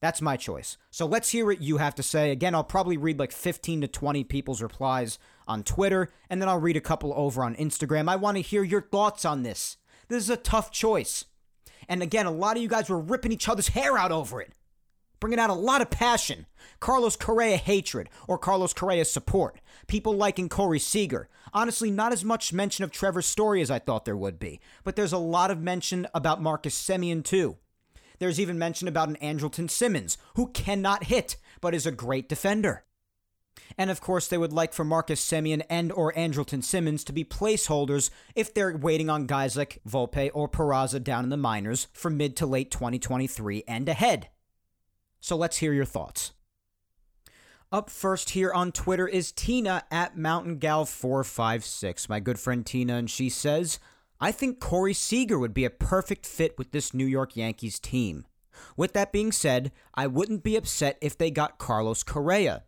[0.00, 0.76] that's my choice.
[0.90, 2.32] So let's hear what you have to say.
[2.32, 6.58] Again, I'll probably read like 15 to 20 people's replies on Twitter, and then I'll
[6.58, 8.08] read a couple over on Instagram.
[8.08, 9.76] I want to hear your thoughts on this.
[10.08, 11.24] This is a tough choice.
[11.88, 14.52] And again, a lot of you guys were ripping each other's hair out over it,
[15.20, 16.46] bringing out a lot of passion.
[16.80, 19.60] Carlos Correa hatred or Carlos Correa support.
[19.86, 21.28] People liking Corey Seager.
[21.52, 24.96] Honestly, not as much mention of Trevor's Story as I thought there would be, but
[24.96, 27.56] there's a lot of mention about Marcus Semien too.
[28.18, 32.84] There's even mention about an Andrelton Simmons, who cannot hit, but is a great defender.
[33.78, 37.24] And of course, they would like for Marcus Semien and or Andrelton Simmons to be
[37.24, 42.10] placeholders if they're waiting on guys like Volpe or Peraza down in the minors for
[42.10, 44.28] mid to late 2023 and ahead.
[45.20, 46.32] So let's hear your thoughts.
[47.72, 53.28] Up first here on Twitter is Tina at MountainGal456, my good friend Tina, and she
[53.28, 53.80] says,
[54.20, 58.24] I think Corey Seager would be a perfect fit with this New York Yankees team.
[58.76, 62.62] With that being said, I wouldn't be upset if they got Carlos Correa.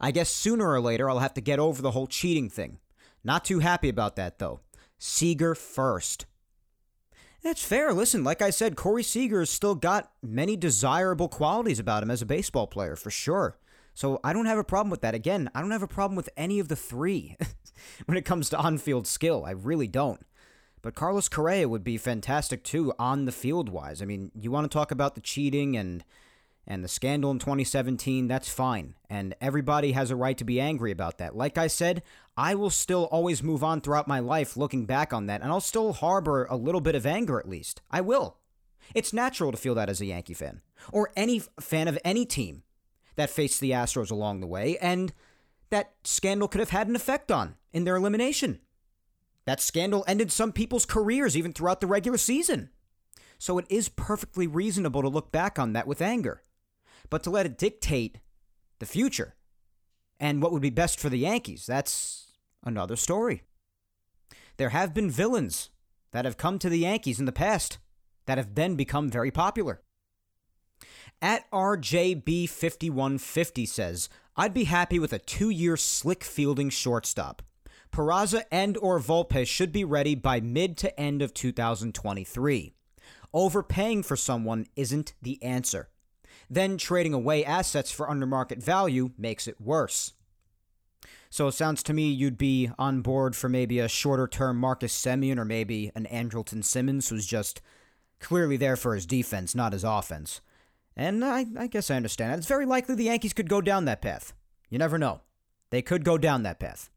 [0.00, 2.78] I guess sooner or later I'll have to get over the whole cheating thing.
[3.24, 4.60] Not too happy about that, though.
[4.98, 6.26] Seager first.
[7.42, 7.92] That's fair.
[7.92, 12.20] Listen, like I said, Corey Seager has still got many desirable qualities about him as
[12.20, 13.58] a baseball player, for sure.
[13.94, 15.14] So I don't have a problem with that.
[15.14, 17.36] Again, I don't have a problem with any of the three
[18.06, 19.44] when it comes to on field skill.
[19.46, 20.24] I really don't.
[20.82, 24.00] But Carlos Correa would be fantastic too on the field wise.
[24.00, 26.04] I mean, you want to talk about the cheating and
[26.70, 28.94] and the scandal in 2017, that's fine.
[29.08, 31.34] And everybody has a right to be angry about that.
[31.34, 32.02] Like I said,
[32.36, 35.62] I will still always move on throughout my life looking back on that, and I'll
[35.62, 37.80] still harbor a little bit of anger at least.
[37.90, 38.36] I will.
[38.94, 40.60] It's natural to feel that as a Yankee fan,
[40.92, 42.62] or any fan of any team
[43.16, 45.14] that faced the Astros along the way, and
[45.70, 48.60] that scandal could have had an effect on in their elimination.
[49.46, 52.68] That scandal ended some people's careers even throughout the regular season.
[53.38, 56.42] So it is perfectly reasonable to look back on that with anger
[57.10, 58.18] but to let it dictate
[58.78, 59.34] the future
[60.20, 62.32] and what would be best for the Yankees, that's
[62.64, 63.42] another story.
[64.56, 65.70] There have been villains
[66.12, 67.78] that have come to the Yankees in the past
[68.26, 69.80] that have then become very popular.
[71.20, 77.42] At RJB5150 says, I'd be happy with a two year slick fielding shortstop.
[77.90, 82.74] Peraza and or Volpe should be ready by mid to end of 2023.
[83.34, 85.88] Overpaying for someone isn't the answer.
[86.50, 90.12] Then trading away assets for under market value makes it worse.
[91.30, 94.98] So it sounds to me you'd be on board for maybe a shorter term Marcus
[94.98, 97.60] Semien or maybe an Andrelton Simmons who's just
[98.18, 100.40] clearly there for his defense, not his offense.
[100.96, 102.38] And I, I guess I understand that.
[102.38, 104.32] It's very likely the Yankees could go down that path.
[104.70, 105.20] You never know.
[105.70, 106.90] They could go down that path.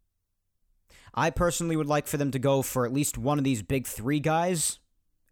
[1.14, 3.86] I personally would like for them to go for at least one of these big
[3.86, 4.80] three guys,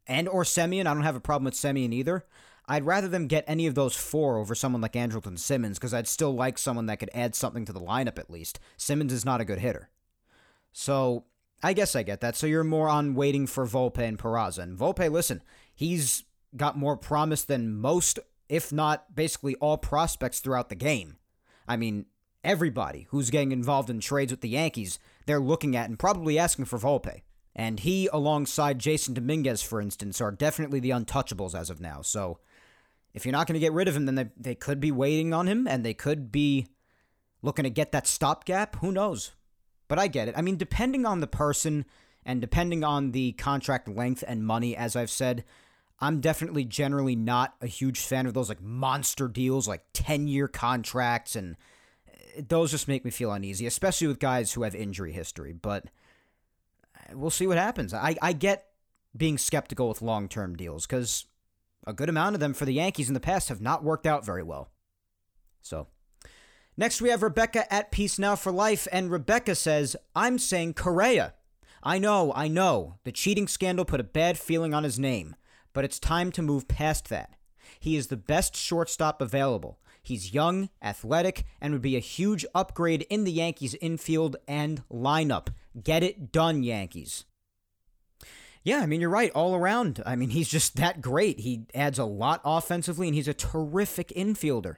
[0.05, 0.81] and or Semien.
[0.87, 2.25] I don't have a problem with Semien either.
[2.71, 6.07] I'd rather them get any of those four over someone like Andrelton Simmons because I'd
[6.07, 8.59] still like someone that could add something to the lineup at least.
[8.77, 9.89] Simmons is not a good hitter.
[10.71, 11.25] So
[11.63, 12.35] I guess I get that.
[12.35, 14.59] So you're more on waiting for Volpe and Peraza.
[14.59, 15.41] And Volpe, listen,
[15.73, 21.17] he's got more promise than most, if not basically all prospects throughout the game.
[21.67, 22.05] I mean,
[22.43, 26.65] everybody who's getting involved in trades with the Yankees, they're looking at and probably asking
[26.65, 27.23] for Volpe.
[27.55, 32.03] And he, alongside Jasson Dominguez, for instance, are definitely the untouchables as of now.
[32.03, 32.37] So
[33.13, 35.33] if you're not going to get rid of him, then they, they could be waiting
[35.33, 36.67] on him and they could be
[37.41, 38.77] looking to get that stopgap.
[38.77, 39.31] Who knows?
[39.87, 40.35] But I get it.
[40.37, 41.85] I mean, depending on the person
[42.23, 45.43] and depending on the contract length and money, as I've said,
[45.99, 50.47] I'm definitely generally not a huge fan of those like monster deals, like 10 year
[50.47, 51.57] contracts, and
[52.07, 55.51] eh, those just make me feel uneasy, especially with guys who have injury history.
[55.51, 55.85] But
[56.95, 57.93] eh, we'll see what happens.
[57.93, 58.67] I, I get
[59.17, 61.25] being skeptical with long term deals because
[61.89, 64.23] a good amount of them for the Yankees in the past have not worked out
[64.23, 64.69] very well.
[65.61, 65.87] So,
[66.77, 71.33] next we have Rebecca at Peace Now for Life, and Rebecca says, I'm saying Correa.
[71.81, 75.35] I know, I know, the cheating scandal put a bad feeling on his name,
[75.73, 77.35] but it's time to move past that.
[77.79, 79.79] He is the best shortstop available.
[80.03, 85.47] He's young, athletic, and would be a huge upgrade in the Yankees' infield and lineup.
[85.81, 87.25] Get it done, Yankees.
[88.63, 90.03] Yeah, I mean, you're right all around.
[90.05, 91.39] I mean, he's just that great.
[91.39, 94.77] He adds a lot offensively, and he's a terrific infielder.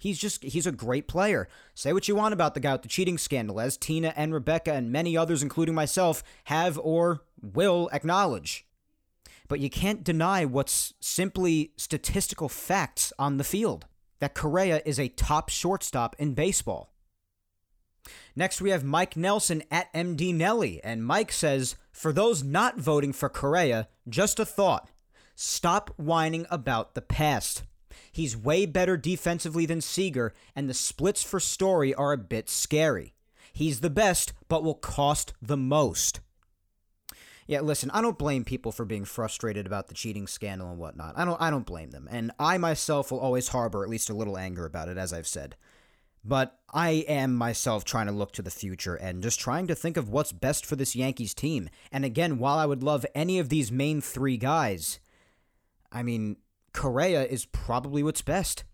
[0.00, 1.48] He's just, he's a great player.
[1.74, 4.72] Say what you want about the guy with the cheating scandal, as Tina and Rebecca
[4.72, 8.64] and many others, including myself, have or will acknowledge.
[9.48, 13.86] But you can't deny what's simply statistical facts on the field
[14.20, 16.92] that Correa is a top shortstop in baseball.
[18.36, 23.12] Next, we have Mike Nelson at MD Nelly, and Mike says, For those not voting
[23.12, 24.88] for Correa, just a thought.
[25.34, 27.64] Stop whining about the past.
[28.10, 33.14] He's way better defensively than Seager, and the splits for Story are a bit scary.
[33.52, 36.20] He's the best, but will cost the most.
[37.48, 41.14] Yeah, listen, I don't blame people for being frustrated about the cheating scandal and whatnot.
[41.16, 42.06] I don't I don't blame them.
[42.10, 45.26] And I myself will always harbor at least a little anger about it, as I've
[45.26, 45.56] said.
[46.24, 49.96] But I am myself trying to look to the future and just trying to think
[49.96, 51.70] of what's best for this Yankees team.
[51.90, 54.98] And again, while I would love any of these main three guys,
[55.90, 56.36] I mean,
[56.72, 58.64] Correa is probably what's best.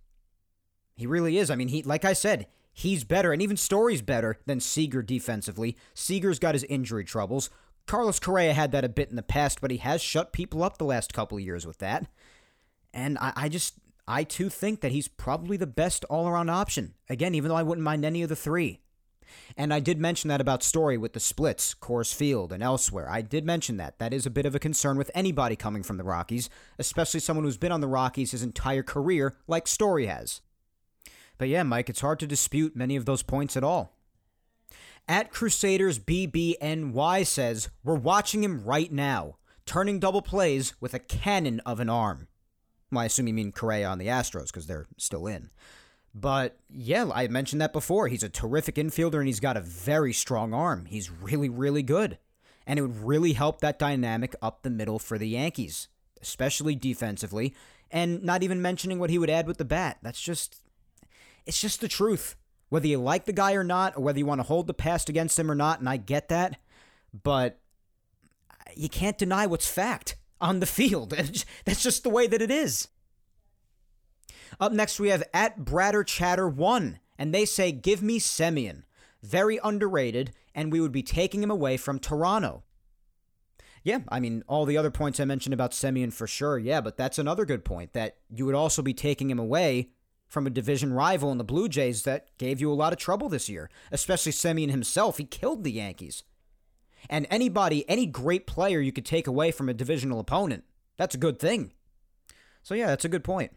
[0.97, 1.51] He really is.
[1.51, 5.77] I mean, he like I said, he's better, and even Story's better than Seager defensively.
[5.95, 7.51] Seager's got his injury troubles.
[7.87, 10.79] Carlos Correa had that a bit in the past, but he has shut people up
[10.79, 12.07] the last couple of years with that.
[12.93, 13.75] And I, I just,
[14.07, 16.95] I too think that he's probably the best all around option.
[17.09, 18.81] Again, even though I wouldn't mind any of the three.
[19.57, 23.09] And I did mention that about Story with the splits, Coors Field, and elsewhere.
[23.11, 23.99] I did mention that.
[23.99, 27.45] That is a bit of a concern with anybody coming from the Rockies, especially someone
[27.45, 30.41] who's been on the Rockies his entire career, like Story has.
[31.39, 33.97] But yeah, Mike, it's hard to dispute many of those points at all.
[35.09, 39.37] At Crusaders BBNY says, We're watching him right now,
[39.67, 42.29] turning double plays with a cannon of an arm.
[42.95, 45.51] Well, I assume you mean Correa on the Astros because they're still in.
[46.15, 48.09] But yeah, I mentioned that before.
[48.09, 50.87] He's a terrific infielder and he's got a very strong arm.
[50.87, 52.19] He's really, really good.
[52.67, 55.89] And it would really help that dynamic up the middle for the Yankees,
[56.23, 57.55] especially defensively.
[57.91, 59.99] And not even mentioning what he would add with the bat.
[60.03, 60.63] That's just,
[61.47, 62.37] it's just the truth.
[62.69, 65.09] Whether you like the guy or not, or whether you want to hold the past
[65.09, 66.59] against him or not, and I get that,
[67.23, 67.59] but
[68.75, 71.11] you can't deny what's fact on the field.
[71.65, 72.89] That's just the way that it is.
[74.61, 78.85] Up next, we have at Bradder Chatter 1, and they say, Give me Semien.
[79.23, 82.63] Very underrated, and we would be taking him away from Toronto.
[83.83, 86.97] Yeah, I mean, all the other points I mentioned about Semien for sure, yeah, but
[86.97, 89.91] that's another good point that you would also be taking him away
[90.27, 93.29] from a division rival in the Blue Jays that gave you a lot of trouble
[93.29, 95.19] this year, especially Semien himself.
[95.19, 96.25] He killed the Yankees.
[97.09, 100.65] And anybody, any great player you could take away from a divisional opponent,
[100.97, 101.73] that's a good thing.
[102.63, 103.53] So, yeah, that's a good point.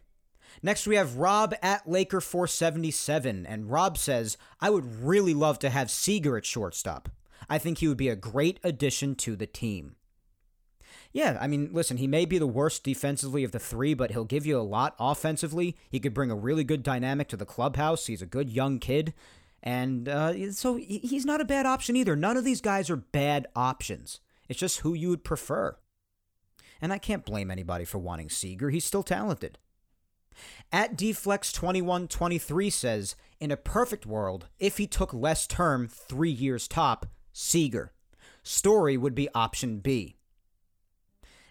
[0.62, 5.90] Next, we have Rob at Laker477, and Rob says, I would really love to have
[5.90, 7.08] Seager at shortstop.
[7.48, 9.96] I think he would be a great addition to the team.
[11.12, 14.24] Yeah, I mean, listen, he may be the worst defensively of the three, but he'll
[14.24, 15.76] give you a lot offensively.
[15.90, 18.06] He could bring a really good dynamic to the clubhouse.
[18.06, 19.14] He's a good young kid.
[19.68, 22.16] And uh, so he's not a bad option either.
[22.16, 24.18] None of these guys are bad options.
[24.48, 25.76] It's just who you would prefer.
[26.80, 28.70] And I can't blame anybody for wanting Seager.
[28.70, 29.58] He's still talented.
[30.72, 37.04] At Deflex2123 says, in a perfect world, if he took less term, three years top,
[37.34, 37.92] Seager.
[38.42, 40.16] Story would be option B.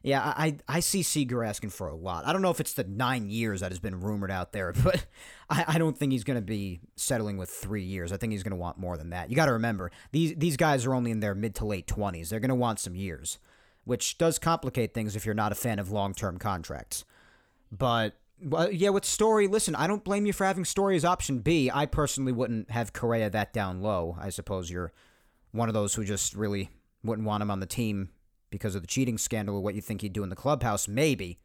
[0.08, 2.26] Yeah, I, I see Seager asking for a lot.
[2.26, 5.06] I don't know if it's the nine years that has been rumored out there, but
[5.50, 8.14] I, I don't think he's going to be settling with three years.
[8.14, 9.30] I think he's going to want more than that.
[9.30, 12.30] You got to remember, these, these guys are only in their mid to late 20s.
[12.30, 13.38] They're going to want some years,
[13.84, 17.04] which does complicate things if you're not a fan of long term contracts.
[17.70, 21.40] But well, yeah, with Story, listen, I don't blame you for having Story as option
[21.40, 21.70] B.
[21.74, 24.16] I personally wouldn't have Correa that down low.
[24.18, 24.94] I suppose you're
[25.52, 26.70] one of those who just really
[27.04, 28.12] wouldn't want him on the team
[28.50, 30.88] because of the cheating scandal or what you think he'd do in the clubhouse.
[30.88, 31.40] Maybe.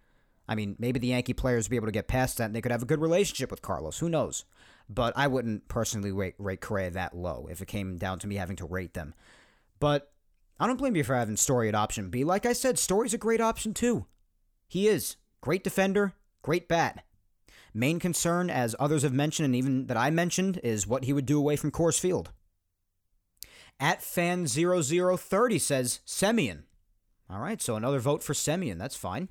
[0.48, 2.60] I mean, maybe the Yankee players would be able to get past that and they
[2.60, 3.98] could have a good relationship with Carlos.
[3.98, 4.44] Who knows?
[4.88, 8.36] But I wouldn't personally rate, rate Correa that low if it came down to me
[8.36, 9.14] having to rate them.
[9.78, 10.12] But
[10.58, 12.24] I don't blame you for having Story at option B.
[12.24, 14.06] Like I said, Story's a great option too.
[14.68, 15.16] He is.
[15.40, 17.04] Great defender, Great bat.
[17.72, 21.24] Main concern, as others have mentioned and even that I mentioned, is what he would
[21.24, 22.32] do away from Coors Field.
[23.80, 26.64] At fan0030 says Semien.
[27.32, 28.78] All right, so another vote for Semien.
[28.78, 29.28] That's fine.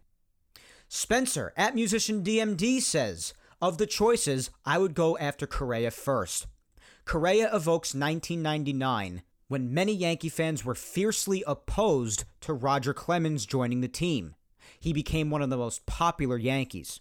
[0.88, 6.48] Spencer at musician DMD says, of the choices, I would go after Correa first.
[7.06, 13.88] Correa evokes 1999, when many Yankee fans were fiercely opposed to Roger Clemens joining the
[13.88, 14.36] team
[14.82, 17.00] he became one of the most popular Yankees.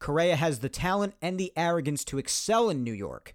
[0.00, 3.34] Correa has the talent and the arrogance to excel in New York.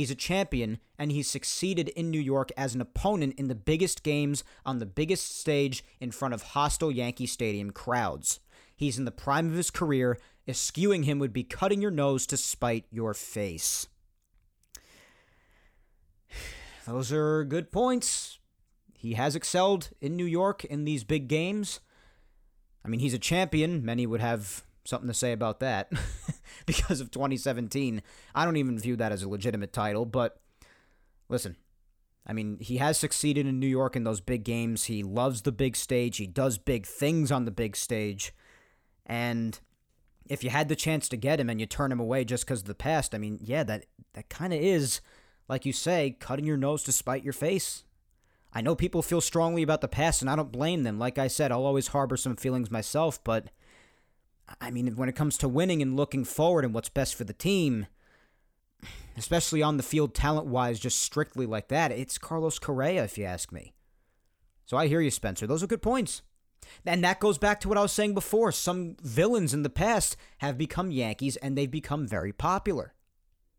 [0.00, 4.02] He's a champion, and he's succeeded in New York as an opponent in the biggest
[4.02, 8.40] games on the biggest stage in front of hostile Yankee Stadium crowds.
[8.74, 10.18] He's in the prime of his career.
[10.48, 13.88] Eschewing him would be cutting your nose to spite your face.
[16.86, 18.38] Those are good points.
[18.94, 21.80] He has excelled in New York in these big games.
[22.82, 23.84] I mean, he's a champion.
[23.84, 25.90] Many would have something to say about that
[26.66, 28.02] because of 2017.
[28.34, 30.40] I don't even view that as a legitimate title, but
[31.28, 31.56] listen,
[32.26, 34.84] I mean, he has succeeded in New York in those big games.
[34.84, 38.32] He loves the big stage, he does big things on the big stage.
[39.06, 39.58] And
[40.28, 42.60] if you had the chance to get him and you turn him away just because
[42.60, 45.00] of the past, I mean, yeah, that, that kind of is,
[45.48, 47.82] like you say, cutting your nose to spite your face.
[48.52, 50.98] I know people feel strongly about the past, and I don't blame them.
[50.98, 53.48] Like I said, I'll always harbor some feelings myself, but
[54.60, 57.32] I mean, when it comes to winning and looking forward and what's best for the
[57.32, 57.86] team,
[59.16, 63.24] especially on the field talent wise, just strictly like that, it's Carlos Correa, if you
[63.24, 63.74] ask me.
[64.64, 65.46] So I hear you, Spencer.
[65.46, 66.22] Those are good points.
[66.86, 68.52] And that goes back to what I was saying before.
[68.52, 72.94] Some villains in the past have become Yankees and they've become very popular.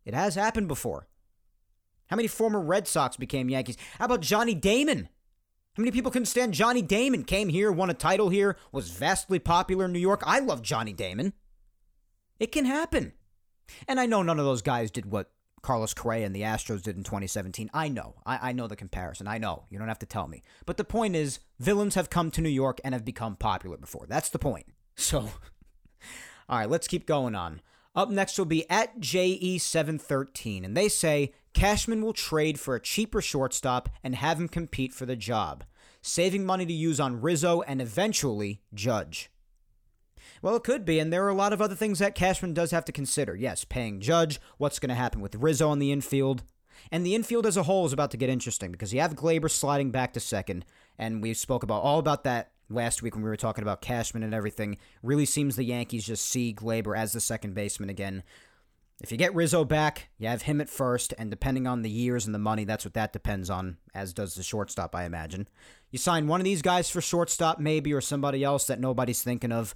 [0.05, 1.07] It has happened before.
[2.07, 3.77] How many former Red Sox became Yankees?
[3.97, 5.09] How about Johnny Damon?
[5.75, 7.23] How many people can stand Johnny Damon?
[7.23, 10.21] Came here, won a title here, was vastly popular in New York.
[10.25, 11.33] I love Johnny Damon.
[12.39, 13.13] It can happen.
[13.87, 16.97] And I know none of those guys did what Carlos Correa and the Astros did
[16.97, 17.69] in 2017.
[17.73, 18.15] I know.
[18.25, 19.27] I, I know the comparison.
[19.27, 19.63] I know.
[19.69, 20.41] You don't have to tell me.
[20.65, 24.05] But the point is, villains have come to New York and have become popular before.
[24.07, 24.67] That's the point.
[24.97, 25.19] So,
[26.47, 27.61] all right, let's keep going on.
[27.93, 33.21] Up next will be at JE713, and they say Cashman will trade for a cheaper
[33.21, 35.65] shortstop and have him compete for the job,
[36.01, 39.29] saving money to use on Rizzo and eventually Judge.
[40.41, 42.71] Well, it could be, and there are a lot of other things that Cashman does
[42.71, 43.35] have to consider.
[43.35, 46.43] Yes, paying Judge, what's going to happen with Rizzo on the infield.
[46.91, 49.51] And the infield as a whole is about to get interesting because you have Gleyber
[49.51, 50.65] sliding back to second,
[50.97, 54.23] and we spoke about all about that last week when we were talking about Cashman
[54.23, 54.77] and everything.
[55.03, 58.23] Really seems the Yankees just see Gleyber as the second baseman again.
[59.01, 62.27] If you get Rizzo back, you have him at first, and depending on the years
[62.27, 65.47] and the money, that's what that depends on, as does the shortstop, I imagine.
[65.89, 69.51] You sign one of these guys for shortstop, maybe, or somebody else that nobody's thinking
[69.51, 69.73] of.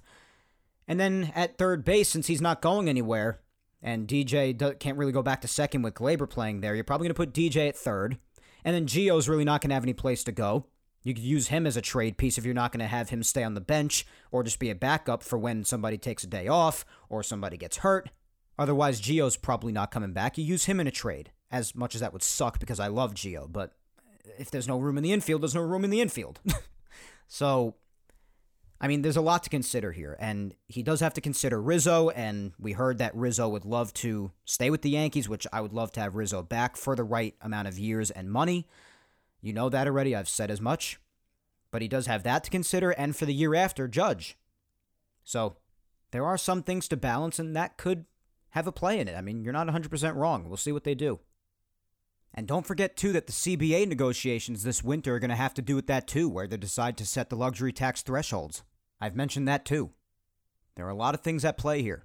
[0.86, 3.40] And then at third base, since he's not going anywhere,
[3.82, 7.14] and DJ can't really go back to second with Gleyber playing there, you're probably going
[7.14, 8.18] to put DJ at third.
[8.64, 10.66] And then Gio's really not going to have any place to go.
[11.06, 13.22] You could use him as a trade piece if you're not going to have him
[13.22, 16.48] stay on the bench or just be a backup for when somebody takes a day
[16.48, 18.10] off or somebody gets hurt.
[18.58, 20.36] Otherwise, Gio's probably not coming back.
[20.36, 23.14] You use him in a trade, as much as that would suck because I love
[23.14, 23.46] Gio.
[23.48, 23.76] But
[24.36, 26.40] if there's no room in the infield, there's no room in the infield.
[27.28, 27.76] so,
[28.80, 30.16] I mean, there's a lot to consider here.
[30.18, 32.08] And he does have to consider Rizzo.
[32.10, 35.72] And we heard that Rizzo would love to stay with the Yankees, which I would
[35.72, 38.66] love to have Rizzo back for the right amount of years and money.
[39.46, 40.16] You know that already.
[40.16, 40.98] I've said as much.
[41.70, 44.36] But he does have that to consider, and for the year after, Judge.
[45.22, 45.56] So
[46.10, 48.06] there are some things to balance, and that could
[48.50, 49.16] have a play in it.
[49.16, 50.48] I mean, you're not 100% wrong.
[50.48, 51.20] We'll see what they do.
[52.34, 55.62] And don't forget, too, that the CBA negotiations this winter are going to have to
[55.62, 58.62] do with that, too, where they decide to set the luxury tax thresholds.
[59.00, 59.90] I've mentioned that, too.
[60.74, 62.04] There are a lot of things at play here.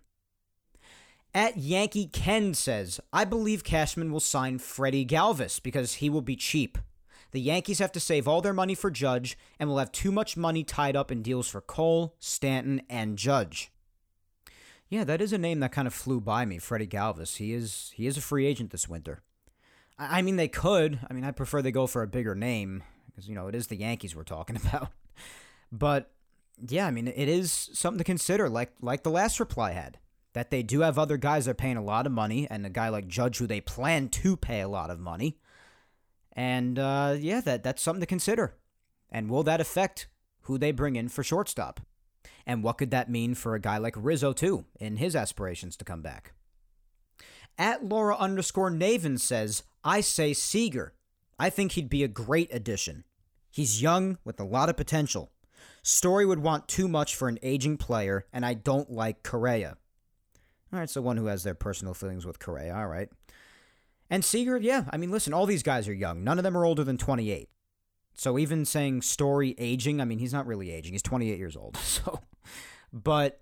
[1.33, 6.35] At Yankee Ken says, I believe Cashman will sign Freddie Galvis because he will be
[6.35, 6.77] cheap.
[7.31, 10.35] The Yankees have to save all their money for Judge and will have too much
[10.35, 13.71] money tied up in deals for Cole, Stanton, and Judge.
[14.89, 17.37] Yeah, that is a name that kind of flew by me, Freddie Galvis.
[17.37, 19.21] He is he is a free agent this winter.
[19.97, 20.99] I, I mean, they could.
[21.09, 23.67] I mean, I prefer they go for a bigger name because you know it is
[23.67, 24.89] the Yankees we're talking about.
[25.71, 26.11] But
[26.67, 28.49] yeah, I mean, it is something to consider.
[28.49, 29.97] Like like the last reply had
[30.33, 32.69] that they do have other guys that are paying a lot of money, and a
[32.69, 35.37] guy like Judge who they plan to pay a lot of money.
[36.33, 38.55] And uh, yeah, that that's something to consider.
[39.11, 40.07] And will that affect
[40.41, 41.81] who they bring in for shortstop?
[42.45, 45.85] And what could that mean for a guy like Rizzo too in his aspirations to
[45.85, 46.33] come back?
[47.57, 50.93] At Laura underscore Naven says, I say Seager.
[51.37, 53.03] I think he'd be a great addition.
[53.49, 55.31] He's young with a lot of potential.
[55.83, 59.77] Story would want too much for an aging player, and I don't like Correa.
[60.71, 62.75] All right, so one who has their personal feelings with Correa.
[62.75, 63.09] All right.
[64.11, 66.21] And Seager, yeah, I mean, listen, all these guys are young.
[66.21, 67.49] None of them are older than 28.
[68.13, 70.91] So even saying Story aging, I mean, he's not really aging.
[70.91, 71.77] He's 28 years old.
[71.81, 72.19] So,
[72.91, 73.39] but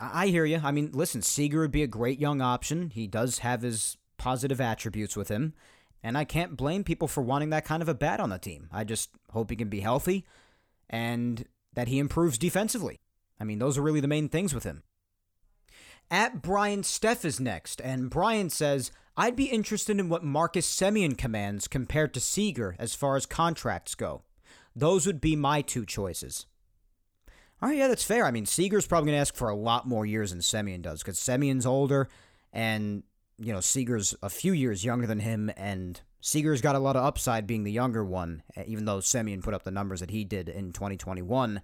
[0.00, 0.60] I hear you.
[0.64, 2.90] I mean, listen, Seager would be a great young option.
[2.90, 5.54] He does have his positive attributes with him.
[6.02, 8.68] And I can't blame people for wanting that kind of a bat on the team.
[8.72, 10.24] I just hope he can be healthy
[10.90, 12.98] and that he improves defensively.
[13.40, 14.82] I mean, those are really the main things with him.
[16.10, 21.18] At Brian Steff is next, and Brian says, I'd be interested in what Marcus Semien
[21.18, 24.22] commands compared to Seager as far as contracts go.
[24.76, 26.46] Those would be my two choices.
[27.60, 28.24] All right, yeah, that's fair.
[28.24, 31.02] I mean, Seager's probably going to ask for a lot more years than Semien does
[31.02, 32.08] because Semien's older,
[32.52, 33.02] and
[33.38, 37.04] you know Seager's a few years younger than him, and Seager's got a lot of
[37.04, 40.48] upside being the younger one, even though Semien put up the numbers that he did
[40.48, 41.60] in 2021.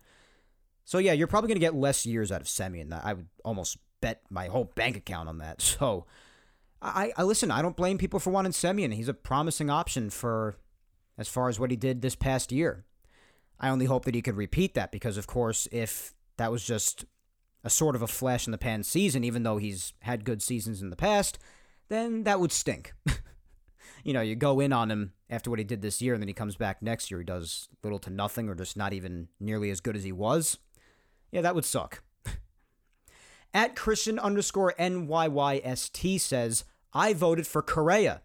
[0.84, 2.92] So yeah, you're probably going to get less years out of Semien.
[3.04, 5.62] I would almost bet my whole bank account on that.
[5.78, 6.06] So
[6.84, 7.50] I, I listen.
[7.50, 8.92] I don't blame people for wanting Semien.
[8.92, 10.56] He's a promising option for
[11.16, 12.84] as far as what he did this past year.
[13.58, 17.06] I only hope that he could repeat that because, of course, if that was just
[17.62, 20.82] a sort of a flash in the pan season, even though he's had good seasons
[20.82, 21.38] in the past,
[21.88, 22.92] then that would stink.
[24.04, 26.28] you know, you go in on him after what he did this year, and then
[26.28, 29.70] he comes back next year, he does little to nothing or just not even nearly
[29.70, 30.58] as good as he was.
[31.32, 32.02] Yeah, that would suck.
[33.54, 36.64] At Christian underscore NYYST says,
[36.94, 38.22] I voted for Correa.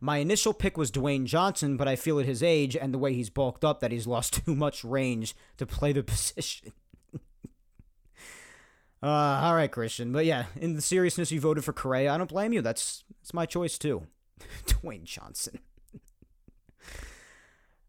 [0.00, 3.14] My initial pick was Dwayne Johnson, but I feel at his age and the way
[3.14, 6.72] he's bulked up that he's lost too much range to play the position.
[9.02, 10.12] uh, all right, Christian.
[10.12, 12.12] But yeah, in the seriousness, you voted for Correa.
[12.12, 12.60] I don't blame you.
[12.60, 14.06] That's, that's my choice, too.
[14.66, 15.58] Dwayne Johnson.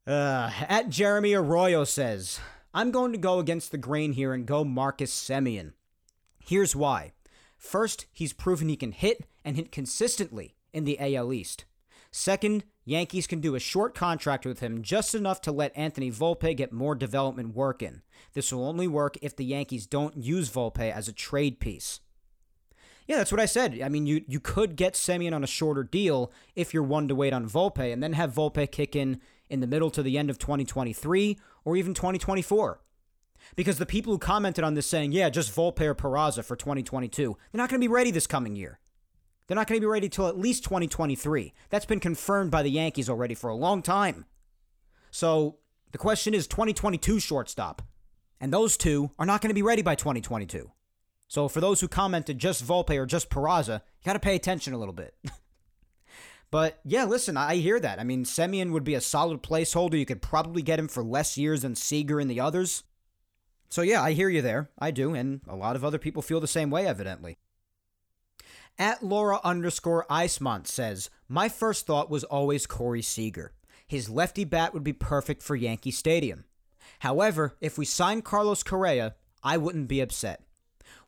[0.07, 2.39] uh, at Jeremy Arroyo says,
[2.73, 5.73] I'm going to go against the grain here and go Marcus Semien.
[6.39, 7.11] Here's why.
[7.65, 11.65] First, he's proven he can hit and hit consistently in the AL East.
[12.11, 16.55] Second, Yankees can do a short contract with him just enough to let Anthony Volpe
[16.55, 18.03] get more development work in.
[18.33, 22.01] This will only work if the Yankees don't use Volpe as a trade piece.
[23.07, 23.81] Yeah, that's what I said.
[23.83, 27.15] I mean, you, you could get Semien on a shorter deal if you're one to
[27.15, 30.29] wait on Volpe and then have Volpe kick in in the middle to the end
[30.29, 32.79] of 2023 or even 2024.
[33.55, 37.37] Because the people who commented on this saying, yeah, just Volpe or Peraza for 2022,
[37.51, 38.79] they're not going to be ready this coming year.
[39.47, 41.53] They're not going to be ready till at least 2023.
[41.69, 44.25] That's been confirmed by the Yankees already for a long time.
[45.11, 45.57] So
[45.91, 47.81] the question is 2022 shortstop.
[48.41, 50.71] And those two are not going to be ready by 2022.
[51.27, 54.73] So for those who commented just Volpe or just Peraza, you got to pay attention
[54.73, 55.15] a little bit.
[56.51, 57.99] but yeah, listen, I hear that.
[57.99, 59.97] I mean, Semien would be a solid placeholder.
[59.97, 62.83] You could probably get him for less years than Seager and the others.
[63.69, 64.69] So yeah, I hear you there.
[64.79, 67.37] I do, and a lot of other people feel the same way, evidently.
[68.77, 73.53] At Laura underscore Icemont says, My first thought was always Corey Seager.
[73.87, 76.45] His lefty bat would be perfect for Yankee Stadium.
[76.99, 80.41] However, if we signed Carlos Correa, I wouldn't be upset.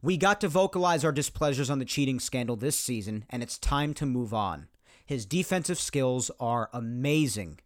[0.01, 3.93] We got to vocalize our displeasures on the cheating scandal this season, and it's time
[3.95, 4.67] to move on.
[5.05, 7.59] His defensive skills are amazing.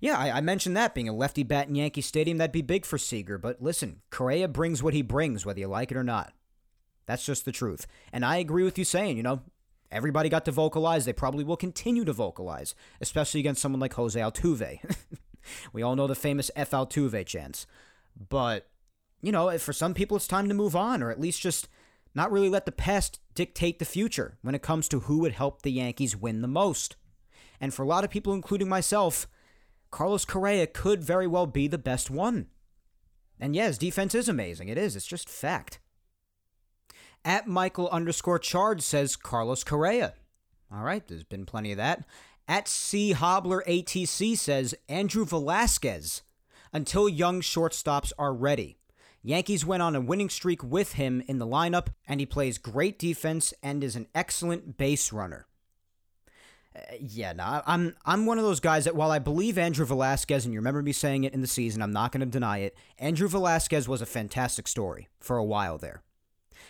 [0.00, 2.84] Yeah, I, I, mentioned that being a lefty bat in Yankee Stadium, that'd be big
[2.84, 3.38] for Seager.
[3.38, 6.32] But listen, Correa brings what he brings, whether you like it or not.
[7.06, 7.86] That's just the truth.
[8.12, 9.42] And I agree with you saying, you know,
[9.90, 11.04] everybody got to vocalize.
[11.04, 14.78] They probably will continue to vocalize, especially against someone like Jose Altuve.
[15.72, 17.66] we all know the famous F Altuve chants.
[18.28, 18.68] But,
[19.22, 21.68] you know, for some people, it's time to move on, or at least just
[22.14, 25.62] not really let the past dictate the future when it comes to who would help
[25.62, 26.96] the Yankees win the most.
[27.60, 29.28] And for a lot of people, including myself,
[29.90, 32.46] Carlos Correa could very well be the best one.
[33.40, 34.68] And yes, defense is amazing.
[34.68, 34.96] It is.
[34.96, 35.78] It's just fact.
[37.24, 40.14] At Michael underscore Charge says Carlos Correa.
[40.72, 42.04] All right, there's been plenty of that.
[42.46, 46.22] At C Hobbler ATC says Andrew Velazquez
[46.72, 48.78] until young shortstops are ready.
[49.22, 52.98] Yankees went on a winning streak with him in the lineup, and he plays great
[52.98, 55.47] defense and is an excellent base runner.
[57.00, 60.52] Yeah, no, I'm I'm one of those guys that while I believe Andrew Velazquez, and
[60.52, 62.76] you remember me saying it in the season, I'm not going to deny it.
[62.98, 66.02] Andrew Velazquez was a fantastic story for a while there.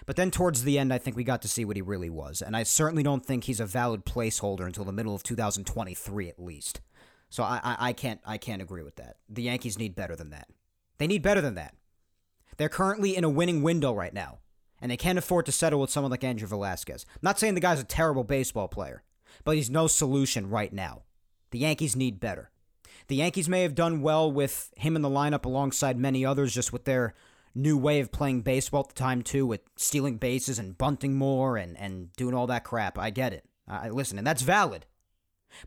[0.06, 2.40] But then towards the end, I think we got to see what he really was,
[2.40, 6.38] and I certainly don't think he's a valid placeholder until the middle of 2023 at
[6.38, 6.80] least.
[7.30, 9.16] So I, I, I can't I can't agree with that.
[9.28, 10.48] The Yankees need better than that.
[10.98, 11.74] They need better than that.
[12.56, 14.38] They're currently in a winning window right now,
[14.80, 17.06] and they can't afford to settle with someone like Andrew Velazquez.
[17.08, 19.02] I'm not saying the guy's a terrible baseball player,
[19.48, 21.04] but he's no solution right now.
[21.52, 22.50] The Yankees need better.
[23.06, 26.70] The Yankees may have done well with him in the lineup alongside many others, just
[26.70, 27.14] with their
[27.54, 31.56] new way of playing baseball at the time too, with stealing bases and bunting more
[31.56, 32.98] and and doing all that crap.
[32.98, 33.46] I get it.
[33.66, 34.84] I listen, and that's valid.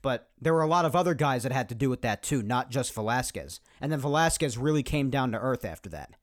[0.04, 2.44] But there were a lot of other guys that had to do with that too,
[2.44, 3.62] not just Velazquez.
[3.82, 6.14] And then Velazquez really came down to earth after that.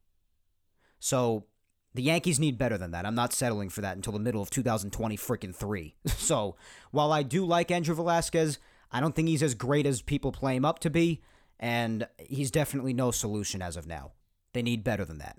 [1.01, 1.47] So
[1.95, 3.07] the Yankees need better than that.
[3.07, 5.95] I'm not settling for that until the middle of 2020 freaking 3.
[6.07, 6.57] so,
[6.91, 8.59] while I do like Andrew Velazquez,
[8.93, 11.23] I don't think he's as great as people play him up to be,
[11.59, 14.13] and he's definitely no solution as of now.
[14.53, 15.39] They need better than that.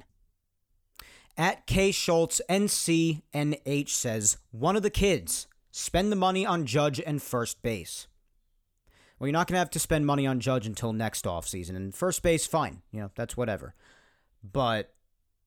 [1.37, 7.21] At K Schultz NCNH says, one of the kids, spend the money on Judge and
[7.21, 8.07] first base.
[9.17, 11.75] Well, you're not going to have to spend money on Judge until next offseason.
[11.75, 12.81] And first base, fine.
[12.91, 13.73] You know, that's whatever.
[14.43, 14.93] But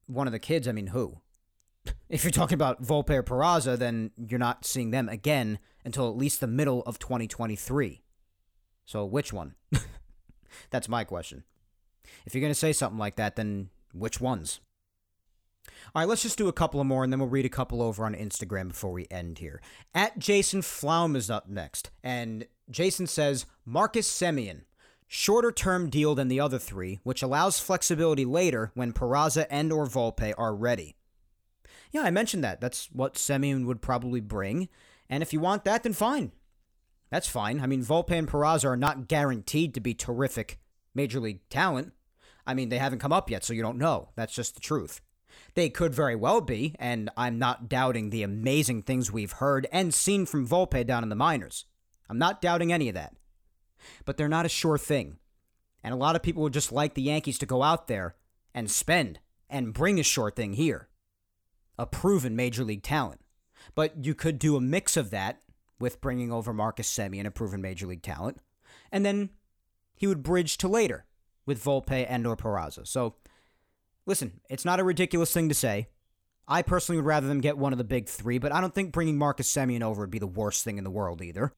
[0.06, 1.20] one of the kids, I mean, who?
[2.08, 6.16] If you're talking about Volpe or Peraza, then you're not seeing them again until at
[6.16, 8.02] least the middle of 2023.
[8.84, 9.54] So which one?
[10.70, 11.44] That's my question.
[12.26, 14.60] If you're going to say something like that, then which ones?
[15.94, 17.82] All right, let's just do a couple of more and then we'll read a couple
[17.82, 19.60] over on Instagram before we end here.
[19.94, 21.90] At Jason Flaum is up next.
[22.02, 24.62] And Jason says Marcus Semien,
[25.14, 29.86] shorter term deal than the other three, which allows flexibility later when Peraza and or
[29.86, 30.96] Volpe are ready.
[31.90, 32.62] Yeah, I mentioned that.
[32.62, 34.70] That's what Semien would probably bring.
[35.10, 36.32] And if you want that, then fine.
[37.10, 37.60] That's fine.
[37.60, 40.58] I mean, Volpe and Peraza are not guaranteed to be terrific
[40.94, 41.92] major league talent.
[42.46, 44.08] I mean, they haven't come up yet, so you don't know.
[44.16, 45.02] That's just the truth.
[45.54, 49.92] They could very well be, and I'm not doubting the amazing things we've heard and
[49.92, 51.66] seen from Volpe down in the minors.
[52.08, 53.14] I'm not doubting any of that.
[54.04, 55.18] But they're not a sure thing.
[55.82, 58.14] And a lot of people would just like the Yankees to go out there
[58.54, 59.18] and spend
[59.48, 60.88] and bring a sure thing here
[61.78, 63.20] a proven major league talent.
[63.74, 65.40] But you could do a mix of that
[65.78, 68.38] with bringing over Marcus Semien, a proven major league talent,
[68.92, 69.30] and then
[69.94, 71.06] he would bridge to later
[71.46, 72.86] with Volpe and or Peraza.
[72.86, 73.16] So,
[74.06, 75.88] listen, it's not a ridiculous thing to say.
[76.46, 78.92] I personally would rather them get one of the big three, but I don't think
[78.92, 81.52] bringing Marcus Semien over would be the worst thing in the world either.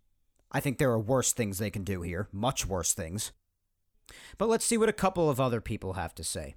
[0.54, 3.32] I think there are worse things they can do here, much worse things.
[4.38, 6.54] But let's see what a couple of other people have to say.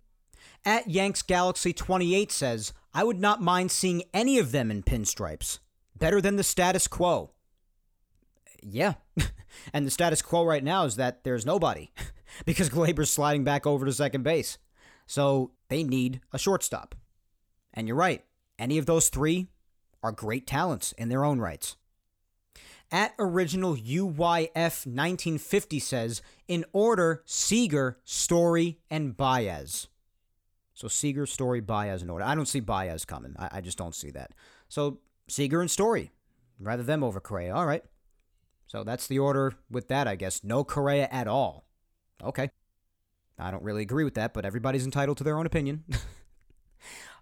[0.64, 5.60] At Yanks Galaxy 28 says, I would not mind seeing any of them in pinstripes.
[5.98, 7.32] Better than the status quo.
[8.62, 8.96] Yeah.
[9.74, 11.92] and the status quo right now is that there's nobody
[12.46, 14.60] because Gleyber's sliding back over to second base.
[15.08, 16.94] So they need a shortstop.
[17.74, 18.24] And you're right.
[18.60, 19.48] Any of those three
[20.04, 21.78] are great talents in their own rights.
[22.92, 29.88] At original UYF 1950 says, in order, Seager, Story, and Baez.
[30.74, 32.24] So Seager, Story, Baez in order.
[32.24, 33.36] I don't see Baez coming.
[33.38, 34.32] I, I just don't see that.
[34.70, 36.12] So Seager and Story.
[36.60, 37.54] Rather them over Correa.
[37.54, 37.84] All right.
[38.68, 40.44] So that's the order with that, I guess.
[40.44, 41.68] No Correa at all.
[42.24, 42.50] Okay.
[43.40, 45.84] I don't really agree with that, but everybody's entitled to their own opinion.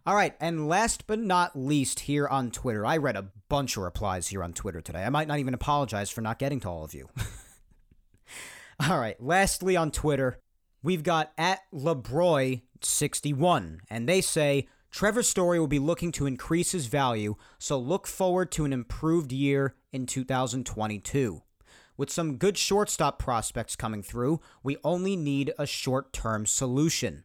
[0.05, 3.81] all right, and last but not least, here on Twitter, I read a bunch of
[3.83, 5.03] replies here on Twitter today.
[5.03, 7.09] I might not even apologize for not getting to all of you.
[8.87, 10.37] all right, lastly on Twitter,
[10.83, 16.85] we've got at LeBroy61, and they say Trevor Story will be looking to increase his
[16.85, 21.41] value, so look forward to an improved year in 2022.
[21.97, 27.23] With some good shortstop prospects coming through, we only need a short term solution.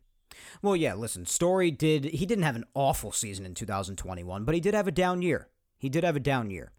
[0.62, 4.60] Well, yeah, listen, Story did, he didn't have an awful season in 2021, but he
[4.60, 5.48] did have a down year.
[5.78, 6.72] He did have a down year.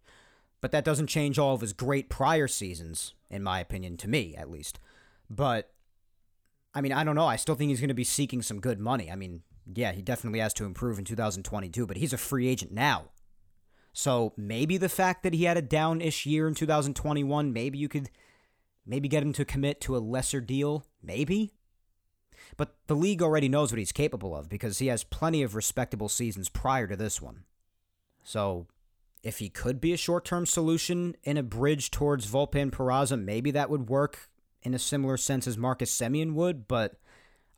[0.60, 4.36] But that doesn't change all of his great prior seasons, in my opinion, to me
[4.36, 4.78] at least.
[5.28, 5.72] But,
[6.72, 7.26] I mean, I don't know.
[7.26, 9.10] I still think he's going to be seeking some good money.
[9.10, 9.42] I mean,
[9.74, 13.10] yeah, he definitely has to improve in 2022, but he's a free agent now.
[13.92, 18.08] So maybe the fact that he had a down-ish year in 2021, maybe you could
[18.86, 21.52] maybe get him to commit to a lesser deal, maybe.
[22.56, 26.08] But the league already knows what he's capable of because he has plenty of respectable
[26.08, 27.44] seasons prior to this one.
[28.22, 28.66] So
[29.22, 33.50] if he could be a short-term solution in a bridge towards Volpe and Peraza, maybe
[33.52, 34.28] that would work
[34.62, 36.96] in a similar sense as Marcus Semien would, but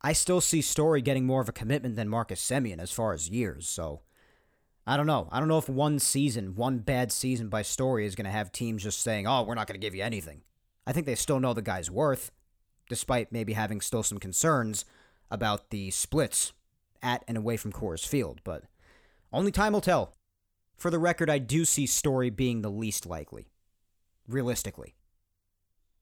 [0.02, 3.30] I still see Story getting more of a commitment than Marcus Semien as far as
[3.30, 4.02] years, so
[4.86, 5.28] I don't know.
[5.32, 8.52] I don't know if one season, one bad season by Story is going to have
[8.52, 10.42] teams just saying, oh, we're not going to give you anything.
[10.86, 12.30] I think they still know the guy's worth,
[12.88, 14.84] despite maybe having still some concerns
[15.30, 16.52] about the splits
[17.02, 18.64] at and away from Coors Field, but
[19.32, 20.14] only time will tell.
[20.76, 23.48] For the record, I do see Story being the least likely,
[24.28, 24.94] realistically.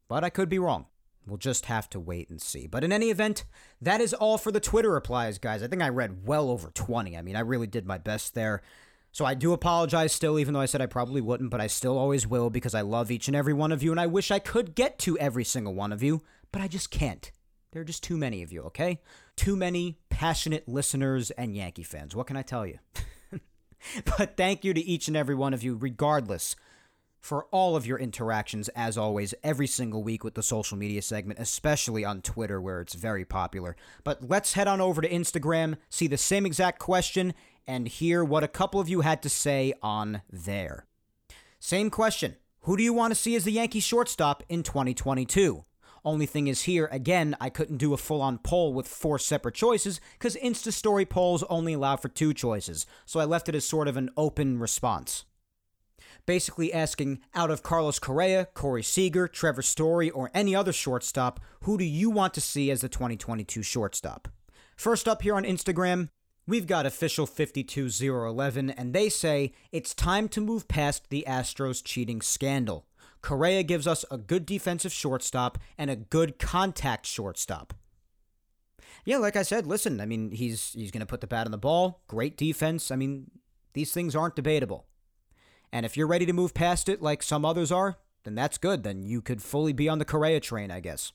[0.09, 0.87] But I could be wrong.
[1.27, 2.67] We'll just have to wait and see.
[2.67, 3.45] But in any event,
[3.81, 5.63] that is all for the Twitter replies, guys.
[5.63, 7.17] I think I read well over 20.
[7.17, 8.63] I mean, I really did my best there.
[9.13, 11.99] So I do apologize still, even though I said I probably wouldn't, but I still
[11.99, 14.39] always will because I love each and every one of you, and I wish I
[14.39, 16.23] could get to every single one of you,
[16.53, 17.31] but I just can't.
[17.73, 19.01] There are just too many of you, okay?
[19.35, 22.15] Too many passionate listeners and Yankee fans.
[22.15, 22.79] What can I tell you?
[24.19, 26.55] but thank you to each and every one of you, regardless
[27.23, 31.39] for all of your interactions, as always, every single week with the social media segment,
[31.39, 33.77] especially on Twitter, where it's very popular.
[34.05, 37.33] But let's head on over to Instagram, see the same exact question,
[37.67, 40.85] and hear what a couple of you had to say on there.
[41.61, 45.65] Same question Who do you want to see as the Yankee shortstop in 2022?
[46.05, 49.55] Only thing is, here, again, I couldn't do a full on poll with four separate
[49.55, 53.65] choices because Insta Story polls only allow for two choices, so I left it as
[53.65, 55.25] sort of an open response.
[56.27, 61.79] Basically asking, out of Carlos Correa, Corey Seager, Trevor Story, or any other shortstop, who
[61.79, 64.29] do you want to see as the 2022 shortstop?
[64.77, 66.09] First up here on Instagram,
[66.45, 72.21] We've got official 52011, and they say it's time to move past the Astros cheating
[72.21, 72.85] scandal.
[73.23, 77.73] Correa gives us a good defensive shortstop and a good contact shortstop.
[79.05, 81.53] Yeah, like I said, listen, I mean, he's he's going to put the bat on
[81.53, 82.91] the ball, great defense.
[82.91, 83.31] I mean,
[83.73, 84.87] these things aren't debatable.
[85.73, 88.83] And if you're ready to move past it like some others are, then that's good.
[88.83, 91.13] Then you could fully be on the Correa train, I guess.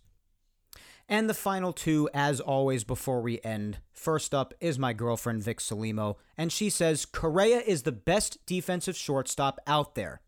[1.08, 3.78] And the final two, as always, before we end.
[3.94, 8.98] First up is my girlfriend, Vic Salimo, and she says Correa is the best defensive
[8.98, 10.22] shortstop out there.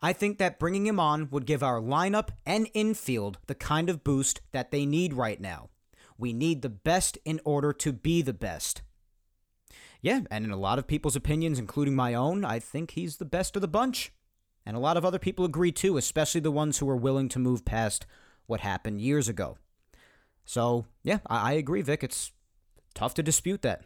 [0.00, 4.04] I think that bringing him on would give our lineup and infield the kind of
[4.04, 5.68] boost that they need right now.
[6.18, 8.82] We need the best in order to be the best.
[10.02, 13.24] Yeah, and in a lot of people's opinions, including my own, I think he's the
[13.24, 14.12] best of the bunch.
[14.64, 17.38] And a lot of other people agree too, especially the ones who are willing to
[17.38, 18.06] move past
[18.46, 19.56] what happened years ago.
[20.44, 22.02] So, yeah, I, agree, Vic.
[22.02, 22.32] It's
[22.94, 23.84] tough to dispute that.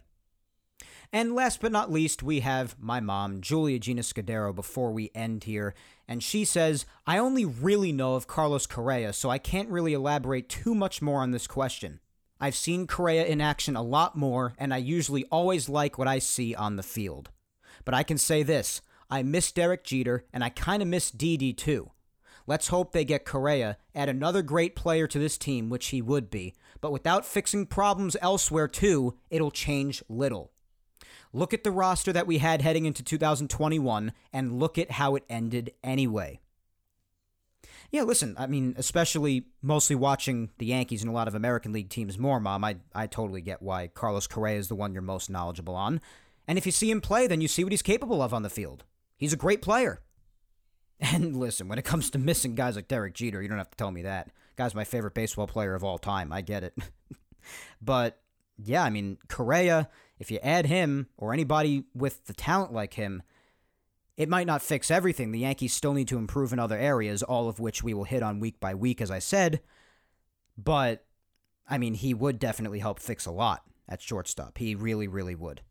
[1.12, 5.44] And last but not least, we have my mom, Julia Gina Scudero, before we end
[5.44, 5.74] here.
[6.06, 10.48] And she says, I only really know of Carlos Correa, so I can't really elaborate
[10.48, 12.00] too much more on this question.
[12.40, 16.18] I've seen Correa in action a lot more, and I usually always like what I
[16.18, 17.30] see on the field.
[17.84, 21.52] But I can say this I miss Derek Jeter, and I kind of miss Didi
[21.52, 21.90] too.
[22.46, 26.30] Let's hope they get Correa, add another great player to this team, which he would
[26.30, 30.52] be, but without fixing problems elsewhere too, it'll change little.
[31.32, 35.24] Look at the roster that we had heading into 2021 and look at how it
[35.28, 36.40] ended anyway.
[37.90, 41.90] Yeah, listen, I mean, especially mostly watching the Yankees and a lot of American League
[41.90, 45.30] teams more, Mom, I, I totally get why Carlos Correa is the one you're most
[45.30, 46.00] knowledgeable on.
[46.48, 48.50] And if you see him play, then you see what he's capable of on the
[48.50, 48.84] field.
[49.16, 50.00] He's a great player.
[51.00, 53.76] And listen, when it comes to missing guys like Derek Jeter, you don't have to
[53.76, 54.30] tell me that.
[54.56, 56.32] Guy's my favorite baseball player of all time.
[56.32, 56.78] I get it.
[57.82, 58.20] but
[58.62, 59.88] yeah, I mean, Correa,
[60.18, 63.22] if you add him or anybody with the talent like him,
[64.16, 65.32] it might not fix everything.
[65.32, 68.22] The Yankees still need to improve in other areas, all of which we will hit
[68.22, 69.60] on week by week, as I said.
[70.56, 71.04] But,
[71.68, 74.58] I mean, he would definitely help fix a lot at shortstop.
[74.58, 75.62] He really, really would.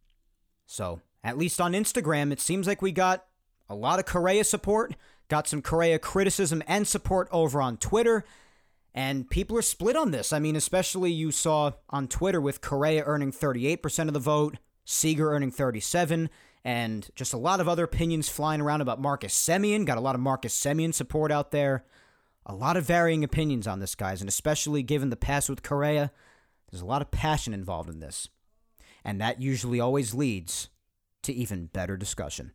[0.66, 3.26] So, at least on Instagram, it seems like we got
[3.70, 4.96] a lot of Correa support.
[5.30, 8.26] Got some Correa criticism and support over on Twitter.
[8.96, 10.32] And people are split on this.
[10.32, 15.32] I mean, especially you saw on Twitter with Correa earning 38% of the vote, Seager
[15.32, 16.30] earning 37,
[16.64, 19.86] and just a lot of other opinions flying around about Marcus Semien.
[19.86, 21.86] Got a lot of Marcus Semien support out there.
[22.46, 26.12] A lot of varying opinions on this, guys, and especially given the past with Correa,
[26.70, 28.28] there's a lot of passion involved in this.
[29.04, 30.70] And that usually always leads
[31.24, 32.52] to even better discussion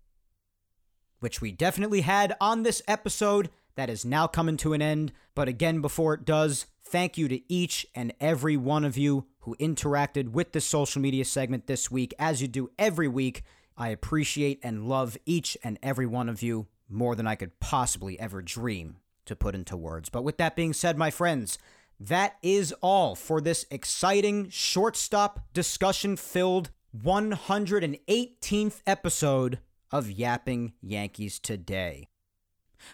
[1.21, 5.13] which we definitely had on this episode that is now coming to an end.
[5.37, 9.55] But again, before it does, thank you to each and every one of you who
[9.61, 13.45] interacted with the social media segment this week, as you do every week.
[13.77, 18.19] I appreciate and love each and every one of you more than I could possibly
[18.19, 20.09] ever dream to put into words.
[20.09, 21.57] But with that being said, my friends,
[22.01, 26.71] that is all for this exciting shortstop discussion filled
[27.01, 29.61] 118th episode
[29.93, 32.09] of Yapping Yankees today.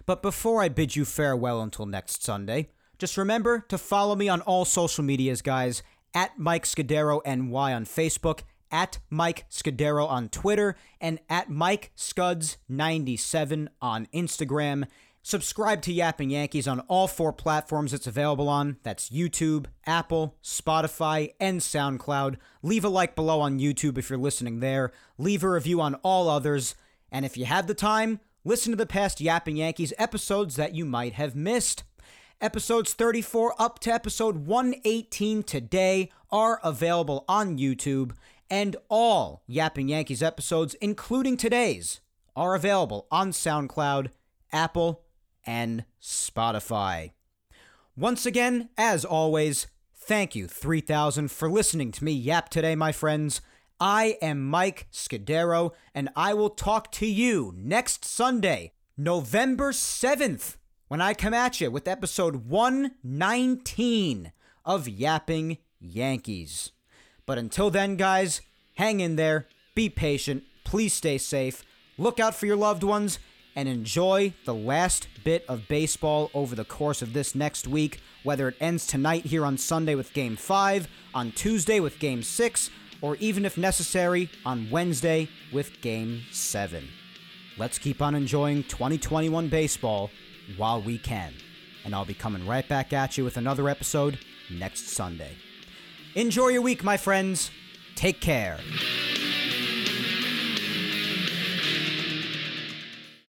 [0.07, 2.69] But before I bid you farewell until next Sunday,
[2.99, 5.83] just remember to follow me on all social medias, guys,
[6.15, 13.69] at Mike Scudero NY on Facebook, at Mike Scudero on Twitter, and at Mike Scuds97
[13.83, 14.87] on Instagram.
[15.27, 18.77] Subscribe to Yapping Yankees on all four platforms it's available on.
[18.83, 22.37] That's YouTube, Apple, Spotify, and SoundCloud.
[22.63, 24.93] Leave a like below on YouTube if you're listening there.
[25.17, 26.75] Leave a review on all others.
[27.11, 30.85] And if you have the time, listen to the past Yapping Yankees episodes that you
[30.85, 31.83] might have missed.
[32.41, 38.13] Episodes 34 up to episode 118 today are available on YouTube,
[38.51, 42.01] and all Yapping Yankees episodes, including today's,
[42.37, 44.11] are available on SoundCloud,
[44.53, 45.03] Apple,
[45.47, 47.13] and Spotify.
[47.97, 53.41] Once again, as always, thank you 3000 for listening to me yap today, my friends.
[53.81, 60.57] I am Mike Scudero, and I will talk to you next Sunday, November 7th,
[60.87, 64.33] when I come at you with episode 119
[64.65, 66.71] of Yapping Yankees.
[67.27, 68.43] But until then, guys,
[68.77, 71.65] hang in there, be patient, please stay safe,
[71.99, 73.19] look out for your loved ones,
[73.57, 78.49] and enjoy the last bit of baseball over the course of this next week, whether
[78.49, 82.71] it ends tonight here on Sunday with Game 5, on Tuesday with Game 6,
[83.01, 86.89] or even if necessary, on Wednesday with Game 7.
[87.57, 90.11] Let's keep on enjoying 2021 baseball
[90.57, 91.33] while we can.
[91.85, 94.19] And I'll be coming right back at you with another episode
[94.51, 95.37] next Sunday.
[96.15, 97.51] Enjoy your week, my friends.
[97.95, 98.59] Take care.